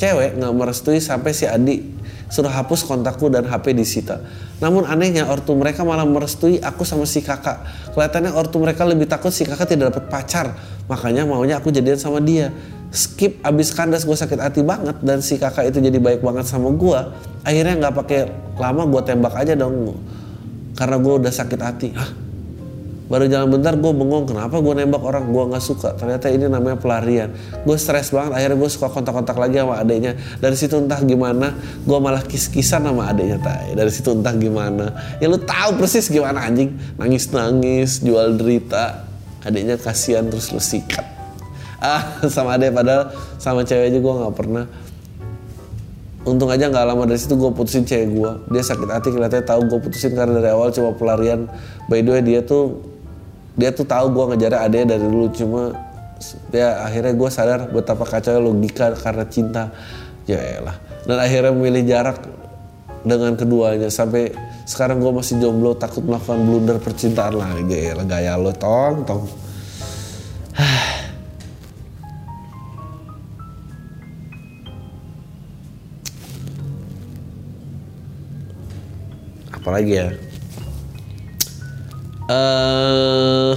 [0.00, 1.84] cewek nggak merestui sampai si adik
[2.32, 4.24] suruh hapus kontakku dan HP disita.
[4.56, 7.60] Namun anehnya ortu mereka malah merestui aku sama si kakak.
[7.92, 10.46] Kelihatannya ortu mereka lebih takut si kakak tidak dapat pacar.
[10.88, 12.48] Makanya maunya aku jadian sama dia.
[12.88, 16.72] Skip abis kandas gue sakit hati banget dan si kakak itu jadi baik banget sama
[16.72, 17.00] gue.
[17.44, 18.20] Akhirnya nggak pakai
[18.56, 20.00] lama gue tembak aja dong.
[20.72, 21.88] Karena gue udah sakit hati.
[21.92, 22.10] Hah?
[23.12, 25.92] Baru jalan bentar gue bengong kenapa gue nembak orang gue nggak suka.
[26.00, 27.28] Ternyata ini namanya pelarian.
[27.60, 28.40] Gue stres banget.
[28.40, 30.16] Akhirnya gue suka kontak-kontak lagi sama adiknya.
[30.40, 31.52] Dari situ entah gimana
[31.84, 33.76] gue malah kis-kisan sama adiknya tay.
[33.76, 34.96] Dari situ entah gimana.
[35.20, 36.72] Ya lu tahu persis gimana anjing.
[36.96, 39.04] Nangis-nangis, jual derita.
[39.44, 41.04] Adiknya kasihan terus lu sikat.
[41.84, 44.64] Ah sama adik padahal sama cewek aja gue nggak pernah.
[46.22, 48.30] Untung aja nggak lama dari situ gue putusin cewek gue.
[48.54, 51.50] Dia sakit hati kelihatannya tahu gue putusin karena dari awal cuma pelarian.
[51.90, 52.78] By the way dia tuh
[53.58, 55.26] dia tuh tahu gue ngejar adanya dari dulu.
[55.34, 55.74] Cuma
[56.54, 59.74] ya akhirnya gue sadar betapa kacau logika karena cinta.
[60.30, 60.78] Ya elah.
[61.02, 62.22] Dan akhirnya memilih jarak
[63.02, 63.90] dengan keduanya.
[63.90, 64.30] Sampai
[64.62, 67.90] sekarang gue masih jomblo takut melakukan blunder percintaan lagi.
[67.90, 69.26] Ya gaya lo tong tong
[79.72, 80.08] apalagi ya?
[82.28, 83.56] Eh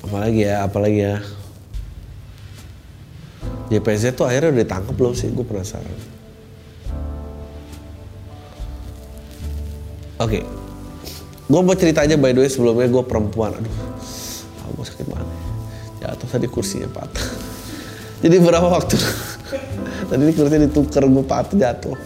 [0.00, 0.64] apalagi ya?
[0.64, 1.16] Apalagi ya?
[3.68, 5.92] JPZ tuh akhirnya udah ditangkap belum sih gue penasaran.
[10.16, 10.61] Oke
[11.52, 13.52] gue mau cerita aja by the way sebelumnya gue perempuan.
[13.52, 13.92] Aduh
[14.72, 15.28] gue sakit banget.
[16.02, 17.26] Jatuh tadi kursinya patah.
[18.24, 18.96] Jadi berapa waktu?
[20.10, 21.96] Tadi ini kursinya ditukar gue patah jatuh.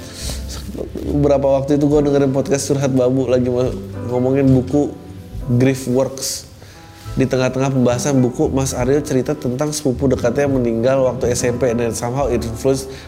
[1.17, 3.49] Beberapa waktu itu gue dengerin podcast curhat babu lagi
[4.13, 4.93] ngomongin buku
[5.57, 6.46] Grief Works
[7.17, 11.97] di tengah-tengah pembahasan buku Mas Aryo cerita tentang sepupu dekatnya yang meninggal waktu SMP dan
[11.97, 12.45] somehow it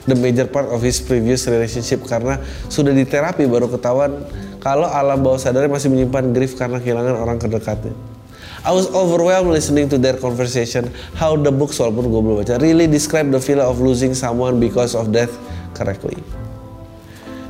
[0.09, 2.41] the major part of his previous relationship karena
[2.73, 4.25] sudah diterapi baru ketahuan
[4.65, 7.93] kalau alam bawah sadarnya masih menyimpan grief karena kehilangan orang terdekatnya.
[8.65, 10.91] I was overwhelmed listening to their conversation.
[11.15, 14.99] How the book walaupun gue belum baca really describe the feeling of losing someone because
[14.99, 15.31] of death
[15.77, 16.19] correctly.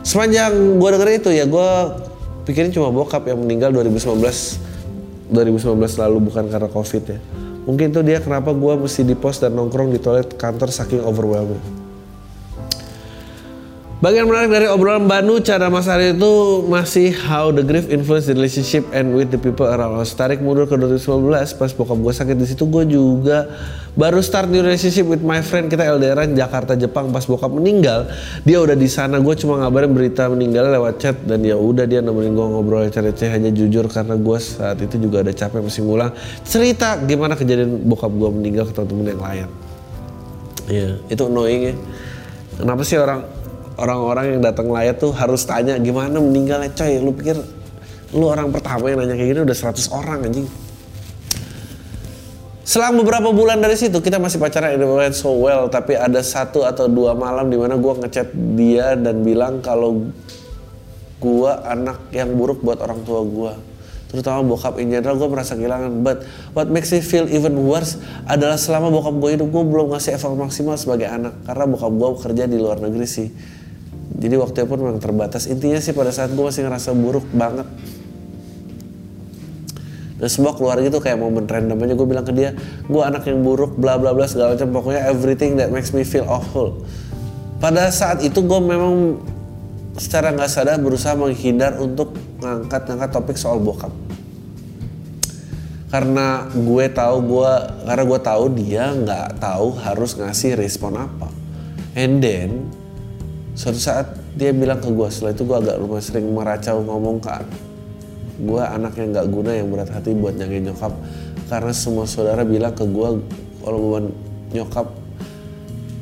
[0.05, 1.71] Sepanjang gue denger itu ya gue
[2.51, 4.68] pikirin cuma bokap yang meninggal 2019
[5.31, 7.19] 2019 lalu bukan karena covid ya.
[7.69, 11.78] Mungkin tuh dia kenapa gue mesti di pos dan nongkrong di toilet kantor saking overwhelming.
[13.99, 18.35] Bagian menarik dari obrolan Banu cara Mas Ari itu masih how the grief influence the
[18.39, 20.15] relationship and with the people around us.
[20.15, 23.51] Tarik mundur ke 2019 pas bokap gue sakit di situ gue juga
[23.99, 28.07] baru start new relationship with my friend kita LDRan Jakarta Jepang pas bokap meninggal
[28.47, 31.99] dia udah di sana gue cuma ngabarin berita meninggal lewat chat dan ya udah dia
[31.99, 36.15] nemenin gue ngobrol receh hanya jujur karena gue saat itu juga ada capek masih ngulang
[36.47, 39.49] cerita gimana kejadian bokap gue meninggal ke temen yang lain.
[40.71, 41.75] Iya itu annoying ya.
[42.63, 43.38] Kenapa sih orang
[43.79, 46.99] orang-orang yang datang layar tuh harus tanya gimana meninggalnya coy?
[46.99, 47.39] Lu pikir
[48.13, 50.49] lu orang pertama yang nanya kayak gini udah 100 orang anjing.
[52.69, 56.69] Selang beberapa bulan dari situ kita masih pacaran it went so well tapi ada satu
[56.69, 58.29] atau dua malam di mana gua ngechat
[58.61, 60.13] dia dan bilang kalau
[61.17, 63.55] gua anak yang buruk buat orang tua gua.
[64.09, 66.01] Terutama bokap in general gue merasa kehilangan.
[66.01, 66.25] But
[66.57, 70.33] what makes me feel even worse adalah selama bokap gue hidup gue belum ngasih effort
[70.33, 71.37] maksimal sebagai anak.
[71.45, 73.29] Karena bokap gue kerja di luar negeri sih
[74.17, 75.45] jadi waktunya pun memang terbatas.
[75.45, 77.69] Intinya sih pada saat gue masih ngerasa buruk banget.
[80.19, 81.95] Dan semua keluarga itu kayak momen random aja.
[81.95, 82.51] Gue bilang ke dia
[82.89, 84.75] gue anak yang buruk bla bla bla segala macam.
[84.75, 86.83] Pokoknya everything that makes me feel awful.
[87.63, 89.23] Pada saat itu gue memang
[89.99, 93.95] secara nggak sadar berusaha menghindar untuk ngangkat-ngangkat topik soal bokap.
[95.89, 97.53] Karena gue tahu gue
[97.87, 101.31] karena gue tahu dia nggak tahu harus ngasih respon apa.
[101.95, 102.71] And then
[103.59, 107.31] suatu saat dia bilang ke gue setelah itu gue agak lumayan sering meracau ngomong ke
[108.39, 110.95] gue anak yang nggak guna yang berat hati buat nyangin nyokap.
[111.51, 113.09] Karena semua saudara bilang ke gue
[113.67, 114.15] kalau beban
[114.55, 114.87] nyokap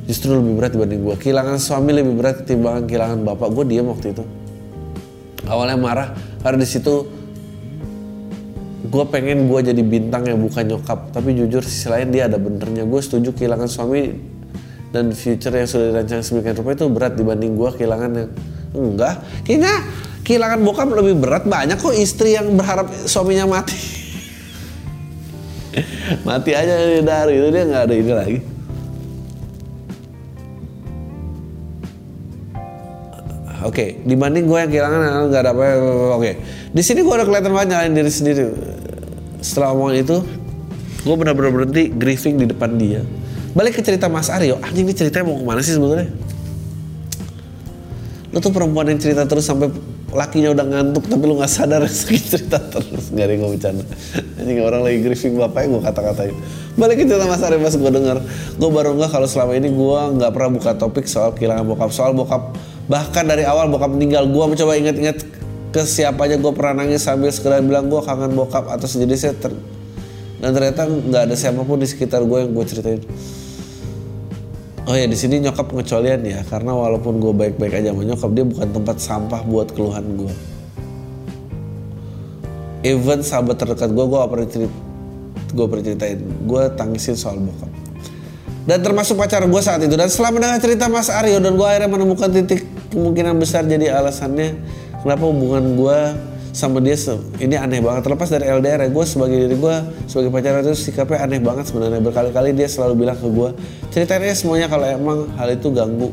[0.04, 3.48] justru lebih berat dibanding gue kehilangan suami lebih berat ketimbang kehilangan bapak.
[3.48, 4.24] Gue diam waktu itu.
[5.48, 6.08] Awalnya marah
[6.44, 7.08] karena di situ
[8.84, 11.08] gue pengen gue jadi bintang yang bukan nyokap.
[11.08, 12.84] Tapi jujur sisi lain dia ada benernya.
[12.84, 14.35] Gue setuju kehilangan suami
[14.96, 18.30] dan future yang sudah dirancang sedemikian rupa itu berat dibanding gue kehilangan yang
[18.72, 19.20] enggak.
[19.44, 19.74] Kayaknya
[20.24, 23.76] kehilangan bokap lebih berat banyak kok istri yang berharap suaminya mati.
[26.26, 26.72] Mati aja
[27.04, 28.38] dari itu dia nggak ada ini lagi.
[33.66, 35.64] Oke, dibanding gue yang kehilangan nggak ada apa
[36.16, 36.40] Oke,
[36.72, 38.44] di sini gue udah kelihatan banget nyalain diri sendiri.
[39.44, 40.16] Setelah omongan itu,
[41.04, 43.04] gue benar-benar berhenti grieving di depan dia.
[43.56, 46.12] Balik ke cerita Mas Aryo, anjing ini ceritanya mau ke mana sih sebetulnya?
[48.28, 49.72] Lu tuh perempuan yang cerita terus sampai
[50.12, 53.08] lakinya udah ngantuk tapi lu nggak sadar sakit cerita terus.
[53.08, 53.84] Nggak ada yang bercanda.
[54.36, 56.36] Anjing orang lagi grieving bapaknya gue kata-katain.
[56.76, 58.18] Balik ke cerita Mas Aryo pas gue denger.
[58.60, 61.88] Gue baru nggak kalau selama ini gue nggak pernah buka topik soal kehilangan bokap.
[61.96, 62.52] Soal bokap
[62.92, 65.24] bahkan dari awal bokap meninggal gue mencoba inget-inget
[65.72, 69.32] ke siapa aja gue pernah nangis sambil sekedar bilang gue kangen bokap atau sejenisnya.
[69.32, 69.76] Ter-
[70.44, 73.00] dan ternyata nggak ada siapa pun di sekitar gue yang gue ceritain
[74.86, 78.46] Oh ya di sini nyokap pengecualian ya karena walaupun gue baik-baik aja sama nyokap dia
[78.46, 80.34] bukan tempat sampah buat keluhan gue.
[82.86, 84.72] Even sahabat terdekat gue gue pernah cerit
[85.50, 87.66] gue pernah ceritain gue tangisin soal bokap.
[88.66, 91.90] Dan termasuk pacar gue saat itu dan setelah mendengar cerita Mas Aryo dan gue akhirnya
[91.90, 92.62] menemukan titik
[92.94, 94.54] kemungkinan besar jadi alasannya
[95.02, 95.98] kenapa hubungan gue
[96.56, 96.96] sama dia
[97.36, 98.08] ini aneh banget.
[98.08, 99.76] Terlepas dari LDR ya gue sebagai diri gue
[100.08, 102.00] sebagai pacar itu sikapnya aneh banget sebenarnya.
[102.00, 103.52] Berkali-kali dia selalu bilang ke gue
[103.92, 106.08] ceritain aja semuanya kalau emang hal itu ganggu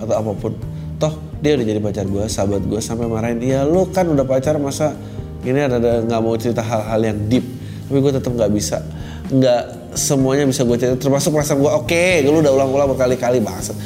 [0.00, 0.56] atau apa pun.
[0.96, 3.44] Toh dia udah jadi pacar gue sahabat gue sampai marahin.
[3.44, 4.96] Iya lu kan udah pacar masa
[5.44, 7.44] ini ada nggak mau cerita hal-hal yang deep?
[7.92, 8.80] Tapi gue tetap nggak bisa
[9.28, 10.96] nggak semuanya bisa gue cerita.
[10.96, 13.76] Termasuk perasaan gue oke lu udah ulang-ulang berkali-kali bahasa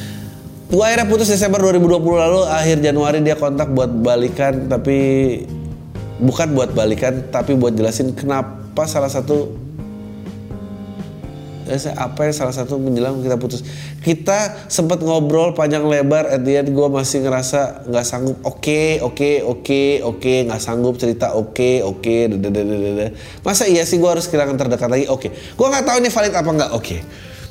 [0.67, 4.99] Gue akhirnya putus Desember 2020 lalu akhir Januari dia kontak buat balikan tapi
[6.17, 9.67] bukan buat balikan tapi buat jelasin kenapa salah satu
[11.67, 13.67] eh, apa yang salah satu menjelang kita putus.
[14.01, 18.39] Kita sempat ngobrol panjang lebar at the end gue masih ngerasa nggak sanggup.
[18.47, 23.13] Oke oke oke oke nggak sanggup cerita oke oke dadadadadada.
[23.43, 25.07] masa iya sih gue harus kehilangan terdekat lagi?
[25.11, 25.35] Oke.
[25.35, 26.71] Gue nggak tahu ini valid apa nggak.
[26.73, 26.97] Oke.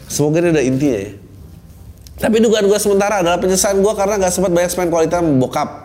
[0.08, 1.12] Semoga ini ada intinya ya.
[2.16, 5.85] Tapi dugaan gue sementara adalah penyesalan gue karena gak sempat banyak spend time bokap.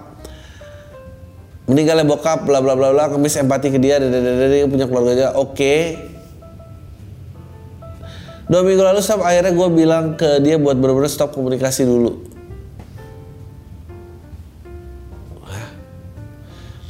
[1.71, 5.75] Meninggalnya bokap, bla bla bla bla, kemis empati ke dia, dadadadada, punya keluarga aja, oke.
[8.51, 12.27] Dua minggu lalu stop, akhirnya gue bilang ke dia buat bener-bener stop komunikasi dulu.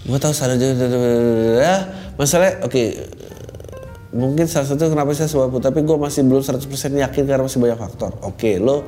[0.08, 0.88] Gue tahu sadar juga,
[2.16, 2.82] masalahnya, oke,
[4.16, 6.66] mungkin salah satu kenapa saya sebab tapi gue masih belum 100%
[6.98, 8.16] yakin karena masih banyak faktor.
[8.26, 8.82] Oke, lo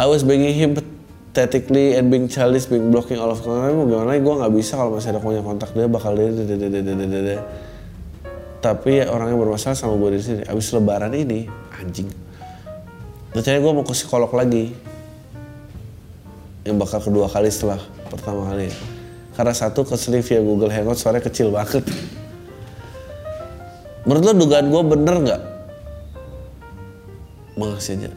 [0.00, 0.74] I was begging him
[1.32, 3.72] pathetically and being childish, being blocking all of contact.
[3.72, 4.20] Mau gimana?
[4.20, 7.40] Gue nggak bisa kalau masih ada punya kontak dia bakal dia.
[8.62, 10.42] Tapi orang yang bermasalah sama gue di sini.
[10.44, 12.12] Abis lebaran ini, anjing.
[13.32, 14.76] Rencananya gue mau ke psikolog lagi.
[16.62, 17.80] Yang bakal kedua kali setelah
[18.12, 18.68] pertama kali.
[19.32, 21.82] Karena satu keselip via Google Hangout suaranya kecil banget.
[24.04, 25.42] Menurut lo dugaan gue bener nggak?
[27.56, 28.10] Makasih aja.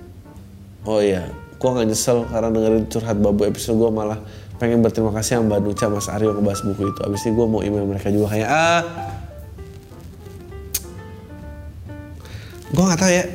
[0.86, 4.19] Oh iya, gue gak nyesel karena dengerin curhat babu episode gue malah
[4.55, 6.99] pengen berterima kasih sama Mbak Nuca, Mas Aryo ngebahas buku itu.
[7.03, 8.81] Abis ini gue mau email mereka juga kayak ah,
[12.71, 13.25] gue gak tahu ya.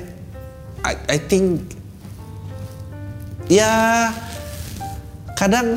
[0.80, 1.76] I, I think
[3.52, 4.08] ya
[5.36, 5.76] kadang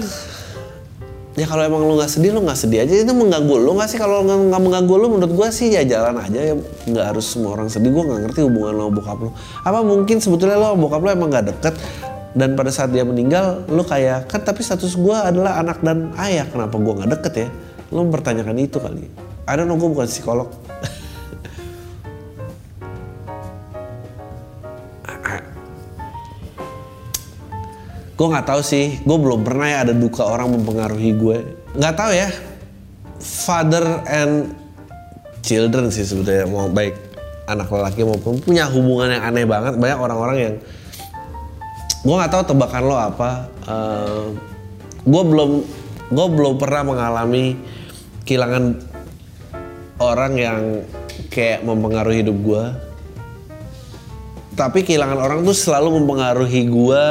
[1.34, 2.94] ya kalau emang lu nggak sedih lu nggak sedih aja.
[3.04, 4.00] Itu mengganggu lu nggak sih?
[4.00, 6.40] Kalau nggak mengganggu lu menurut gua sih ya jalan aja.
[6.40, 6.56] Ya
[6.88, 7.92] nggak harus semua orang sedih.
[7.92, 9.32] Gua nggak ngerti hubungan lo bokap lu.
[9.66, 11.74] Apa mungkin sebetulnya lo bokap lu emang nggak deket
[12.34, 16.50] dan pada saat dia meninggal lu kayak kan tapi status gua adalah anak dan ayah
[16.50, 17.48] kenapa gua nggak deket ya?
[17.94, 19.06] Lu mempertanyakan itu kali.
[19.46, 20.50] I don't gua bukan psikolog.
[28.14, 31.38] Gue nggak tahu sih gue belum pernah ya ada duka orang mempengaruhi gue.
[31.74, 32.30] Nggak tahu ya
[33.20, 34.54] father and
[35.42, 36.94] children sih sebetulnya mau baik
[37.50, 39.76] anak lelaki maupun punya hubungan yang aneh banget.
[39.82, 40.56] Banyak orang-orang yang
[42.04, 43.30] gue nggak tahu tebakan lo apa
[45.04, 45.52] gue belum
[46.12, 47.56] gue belum pernah mengalami
[48.28, 48.80] kehilangan
[50.04, 50.62] orang yang
[51.32, 52.64] kayak mempengaruhi hidup gue
[54.54, 57.04] tapi kehilangan orang tuh selalu mempengaruhi gue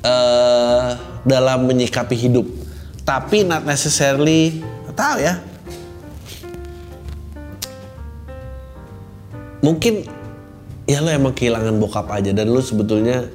[0.00, 0.90] eh
[1.24, 2.46] dalam menyikapi hidup.
[3.04, 4.62] Tapi not necessarily
[4.94, 5.40] tahu ya.
[9.60, 10.08] Mungkin
[10.88, 13.28] ya lo emang kehilangan bokap aja dan lo sebetulnya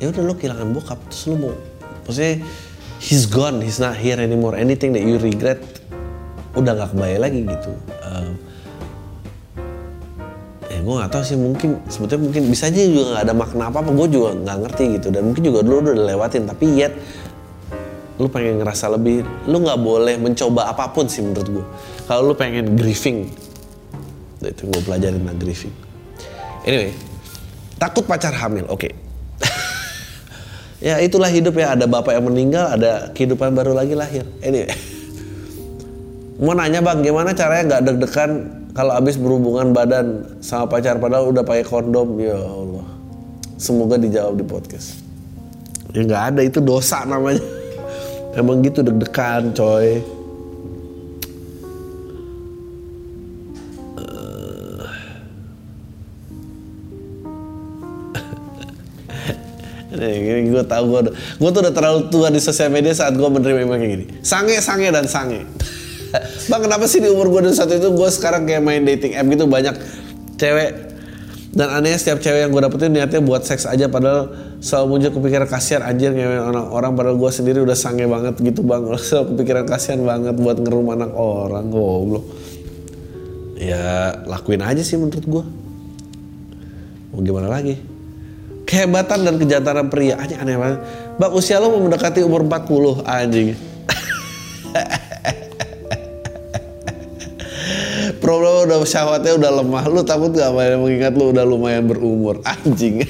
[0.00, 1.54] ya udah lo kehilangan bokap terus lo mau
[2.08, 2.40] maksudnya
[3.00, 4.56] he's gone he's not here anymore.
[4.56, 5.60] Anything that you regret
[6.56, 7.72] udah nggak kembali lagi gitu.
[8.02, 8.30] Eh,
[10.72, 13.78] ya gue nggak tahu sih mungkin sebetulnya mungkin bisa aja juga nggak ada makna apa
[13.84, 15.08] apa gue juga nggak ngerti gitu.
[15.14, 16.92] Dan mungkin juga dulu udah lewatin tapi yet
[18.20, 21.66] lu pengen ngerasa lebih lu nggak boleh mencoba apa pun sih menurut gue
[22.04, 23.32] kalau lu pengen grieving
[24.44, 25.72] itu gue pelajarin tentang grieving.
[26.68, 26.92] Anyway
[27.80, 29.09] takut pacar hamil oke
[30.80, 31.76] ya itulah hidup ya.
[31.76, 34.24] Ada bapak yang meninggal ada kehidupan baru lagi lahir.
[34.40, 34.66] Ini.
[36.40, 38.30] Mau nanya bang gimana caranya nggak deg-degan
[38.72, 42.16] kalau abis berhubungan badan sama pacar padahal udah pakai kondom?
[42.16, 42.86] Ya Allah.
[43.60, 45.04] Semoga dijawab di podcast.
[45.92, 47.44] Ya nggak ada itu dosa namanya.
[48.32, 50.19] Emang gitu deg-degan coy
[60.00, 63.68] Nih, gue tau gue, gue tuh udah terlalu tua di sosial media saat gue menerima
[63.68, 64.04] email kayak gini.
[64.24, 65.44] Sange, sange dan sange.
[66.50, 69.44] Bang kenapa sih di umur gue satu itu gue sekarang kayak main dating app gitu
[69.44, 69.76] banyak
[70.40, 70.88] cewek.
[71.50, 74.30] Dan anehnya setiap cewek yang gue dapetin niatnya buat seks aja padahal
[74.62, 78.64] selalu muncul kepikiran kasihan anjir ngewe orang orang padahal gue sendiri udah sange banget gitu
[78.64, 78.86] bang.
[78.96, 82.24] Selalu kepikiran kasihan banget buat ngerum anak orang goblok.
[83.60, 85.44] Ya lakuin aja sih menurut gue
[87.10, 87.89] mau gimana lagi
[88.70, 90.14] kehebatan dan kejantanan pria.
[90.14, 90.78] Aneh aneh banget.
[91.18, 93.58] Bang usia lo mau mendekati umur 40 anjing.
[98.22, 99.90] Problem udah syahwatnya udah lemah.
[99.90, 102.38] Lu takut gak apa mengingat lu udah lumayan berumur.
[102.46, 103.02] Anjing.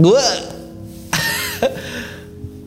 [0.00, 0.16] Gue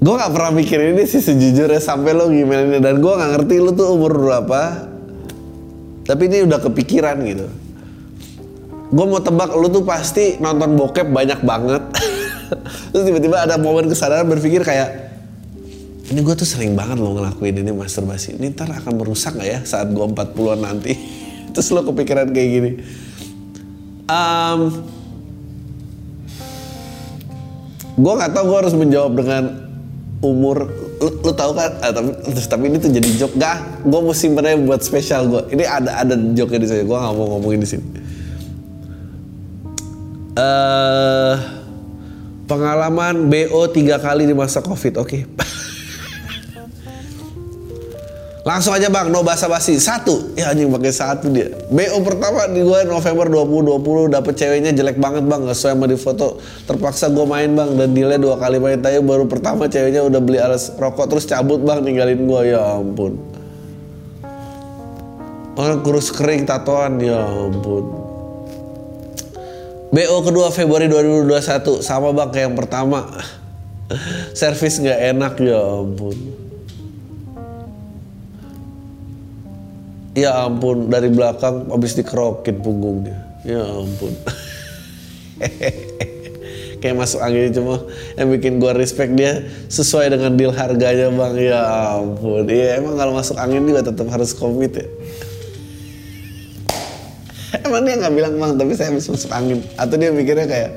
[0.03, 1.79] gue gak pernah mikir ini sih sejujurnya.
[1.79, 4.92] Sampai lo gimana dan gue gak ngerti lu tuh umur berapa
[6.03, 7.47] tapi ini udah kepikiran gitu.
[8.93, 11.83] Gue mau tebak lu tuh pasti nonton bokep banyak banget.
[12.93, 15.15] Terus tiba-tiba ada momen kesadaran berpikir kayak
[16.13, 18.37] ini gue tuh sering banget lo ngelakuin ini masturbasi.
[18.37, 20.93] Ini ntar akan merusak gak ya saat gue 40-an nanti?
[21.55, 22.71] Terus lo kepikiran kayak gini.
[24.03, 24.83] Um,
[27.95, 29.43] gue nggak tahu gue harus menjawab dengan
[30.19, 30.67] umur
[31.03, 31.71] lu, lu tahu kan?
[31.83, 33.35] Ah, tapi terus tapi ini tuh jadi joke.
[33.35, 36.87] Gak gue mau simpennya buat spesial gue ini ada ada joke di sini.
[36.87, 37.85] Gue nggak mau ngomongin di sini.
[40.39, 41.35] Eh
[42.47, 45.19] pengalaman BO tiga kali di masa covid oke
[48.43, 50.35] langsung aja bang no basa basi satu.
[50.35, 51.47] Ya anjing pakai satu dia.
[51.71, 55.47] BO pertama di gue November 2020 dapet ceweknya jelek banget bang.
[55.47, 56.27] Nggak sesuai sama di foto.
[56.67, 57.71] Terpaksa gue main bang.
[57.79, 58.83] Dan delay dua kali main.
[58.83, 63.15] Tayo baru pertama ceweknya udah beli alas rokok terus cabut bang ninggalin gue ya ampun.
[65.55, 66.99] Orang kurus kering tatoan.
[66.99, 68.03] Ya ampun.
[69.93, 73.07] BO kedua Februari 2021 sama bang kayak yang pertama.
[74.35, 75.33] Servis nggak enak.
[75.39, 76.42] Ya ampun
[80.13, 83.17] Ya ampun, dari belakang habis dikerokin punggungnya.
[83.41, 84.13] Ya ampun.
[86.83, 87.81] Kayak masuk angin cuma
[88.19, 89.41] yang bikin gua respect dia
[89.73, 91.33] sesuai dengan deal harganya bang.
[91.41, 91.61] Ya
[91.97, 92.45] ampun.
[92.45, 94.85] Iya emang kalau masuk angin juga tetap harus komit ya.
[97.65, 99.61] Emang dia nggak bilang bang, tapi saya habis masuk angin.
[99.77, 100.73] Atau dia mikirnya kayak,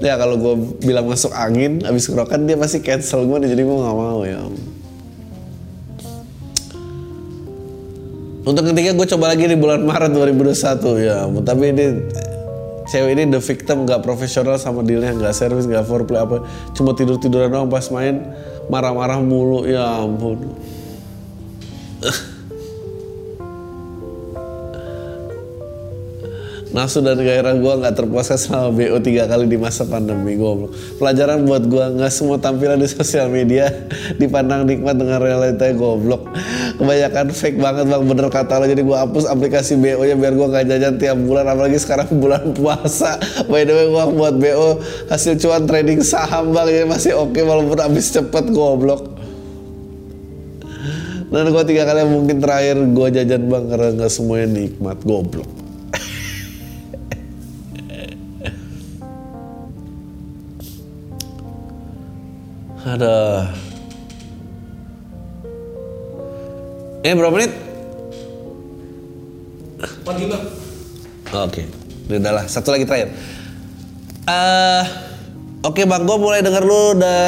[0.00, 3.96] ya kalau gue bilang masuk angin, habis kerokan dia pasti cancel gue, jadi gue nggak
[3.96, 4.40] mau ya.
[4.40, 4.77] ampun.
[8.48, 11.84] Untuk ketiga gue coba lagi di bulan Maret 2021 ya, tapi ini
[12.88, 16.48] cewek ini the victim nggak profesional sama dealnya nggak service nggak foreplay apa.
[16.72, 18.24] Cuma tidur tiduran doang pas main
[18.72, 19.68] marah-marah mulu.
[19.68, 20.48] Ya ampun.
[26.68, 30.72] Nafsu dan gairah gue nggak terpuaskan selama BO tiga kali di masa pandemi goblok.
[30.96, 33.68] Pelajaran buat gue nggak semua tampilan di sosial media
[34.20, 36.28] dipandang nikmat dengan realitanya goblok
[36.78, 38.02] kebanyakan fake banget bang.
[38.06, 38.64] Bener kata lo.
[38.70, 42.54] Jadi gue hapus aplikasi BO nya biar gue nggak jajan tiap bulan apalagi sekarang bulan
[42.54, 43.18] puasa.
[43.50, 44.78] By the way gue buat BO
[45.10, 46.70] hasil cuan trading saham bang.
[46.70, 49.18] Jadi masih oke walaupun habis cepet goblok.
[51.28, 55.44] Dan gue tiga kali mungkin terakhir gue jajan bang karena nggak semuanya nikmat goblok.
[62.88, 63.67] Ada.
[67.08, 67.48] Eh berapa menit?
[70.04, 71.64] 45 Oke,
[72.04, 72.44] Ini udah lah.
[72.44, 73.16] Satu lagi terakhir.
[74.28, 74.84] Eh,
[75.58, 77.18] Oke bang, gue mulai denger lu udah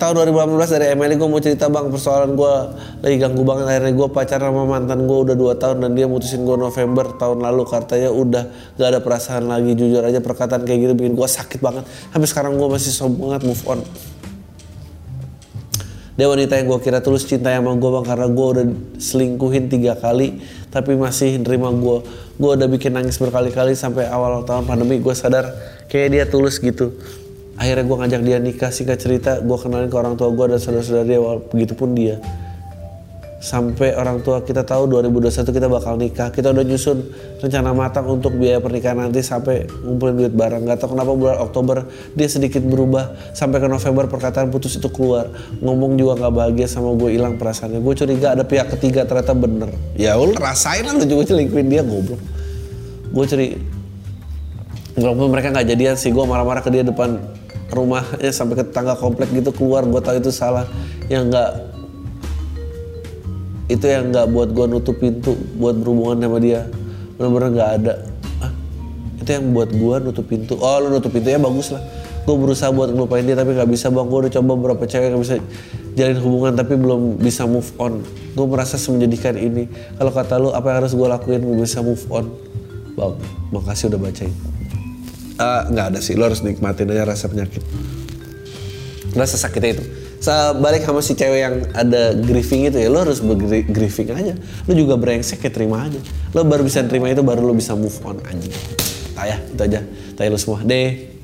[0.00, 1.18] tahun 2018 dari Emily.
[1.18, 2.52] Gue mau cerita bang persoalan gue
[3.02, 3.66] lagi ganggu banget.
[3.74, 7.42] Akhirnya gue pacaran sama mantan gue udah 2 tahun dan dia mutusin gue November tahun
[7.42, 7.66] lalu.
[7.66, 8.44] Katanya udah
[8.78, 9.74] gak ada perasaan lagi.
[9.74, 11.84] Jujur aja perkataan kayak gitu bikin gue sakit banget.
[12.14, 13.42] Sampai sekarang gue masih sombong banget.
[13.50, 13.80] Move on
[16.16, 20.00] dia wanita yang gue kira tulus cinta sama gue bang karena gue udah selingkuhin tiga
[20.00, 20.40] kali
[20.72, 22.00] tapi masih nerima gue
[22.40, 25.52] gue udah bikin nangis berkali-kali sampai awal tahun pandemi gue sadar
[25.92, 26.96] kayak dia tulus gitu.
[27.56, 31.04] Akhirnya gue ngajak dia nikah singkat cerita gue kenalin ke orang tua gue dan saudara-saudara
[31.08, 31.20] dia
[31.52, 32.20] begitupun dia
[33.36, 36.28] sampai orang tua kita tahu 2021 kita bakal nikah.
[36.32, 36.98] Kita udah nyusun
[37.40, 40.64] rencana matang untuk biaya pernikahan nanti sampai ngumpulin duit bareng.
[40.64, 41.76] Nggak tahu kenapa bulan Oktober
[42.16, 43.12] dia sedikit berubah.
[43.36, 45.28] Sampai ke November perkataan putus itu keluar.
[45.60, 47.80] Ngomong juga nggak bahagia sama gue hilang perasaannya.
[47.84, 49.70] Gue curiga ada pihak ketiga ternyata bener.
[50.00, 52.20] Ya lu rasain lah lu juga selingkuhin dia goblok.
[53.12, 53.48] Gue curi
[54.96, 57.20] walaupun mereka nggak jadian sih gue marah-marah ke dia depan
[57.68, 59.84] rumahnya sampai ke tangga komplek gitu keluar.
[59.84, 60.64] Gue tahu itu salah.
[61.06, 61.50] Yang nggak
[63.66, 66.70] itu yang nggak buat gue nutup pintu buat berhubungan sama dia.
[67.18, 67.94] Benar-benar nggak ada.
[68.38, 68.52] Ah,
[69.18, 70.54] itu yang buat gue nutup pintu.
[70.62, 71.82] Oh lu nutup pintunya bagus lah.
[72.26, 74.06] Gue berusaha buat ngelupain dia tapi nggak bisa bang.
[74.06, 75.34] Gue udah coba beberapa cewek nggak bisa
[75.98, 78.06] jalin hubungan tapi belum bisa move on.
[78.38, 79.66] Gue merasa semenjadikan ini.
[79.98, 82.30] Kalau kata lu apa yang harus gue lakuin gue bisa move on?
[82.94, 83.18] Bang
[83.50, 84.34] makasih udah bacain.
[85.42, 86.14] Ah, nggak ada sih.
[86.14, 87.66] Lo harus nikmatin aja rasa penyakit.
[89.16, 93.24] Rasa sakitnya itu sebalik sama si cewek yang ada grieving itu ya lo harus
[93.66, 94.34] grieving aja.
[94.68, 95.98] Lo juga brengsek ya terima aja.
[96.36, 98.52] Lo baru bisa terima itu baru lo bisa move on anjing.
[99.16, 99.80] Tayah itu aja.
[100.14, 100.60] Tayah lo semua.
[100.60, 101.15] Deh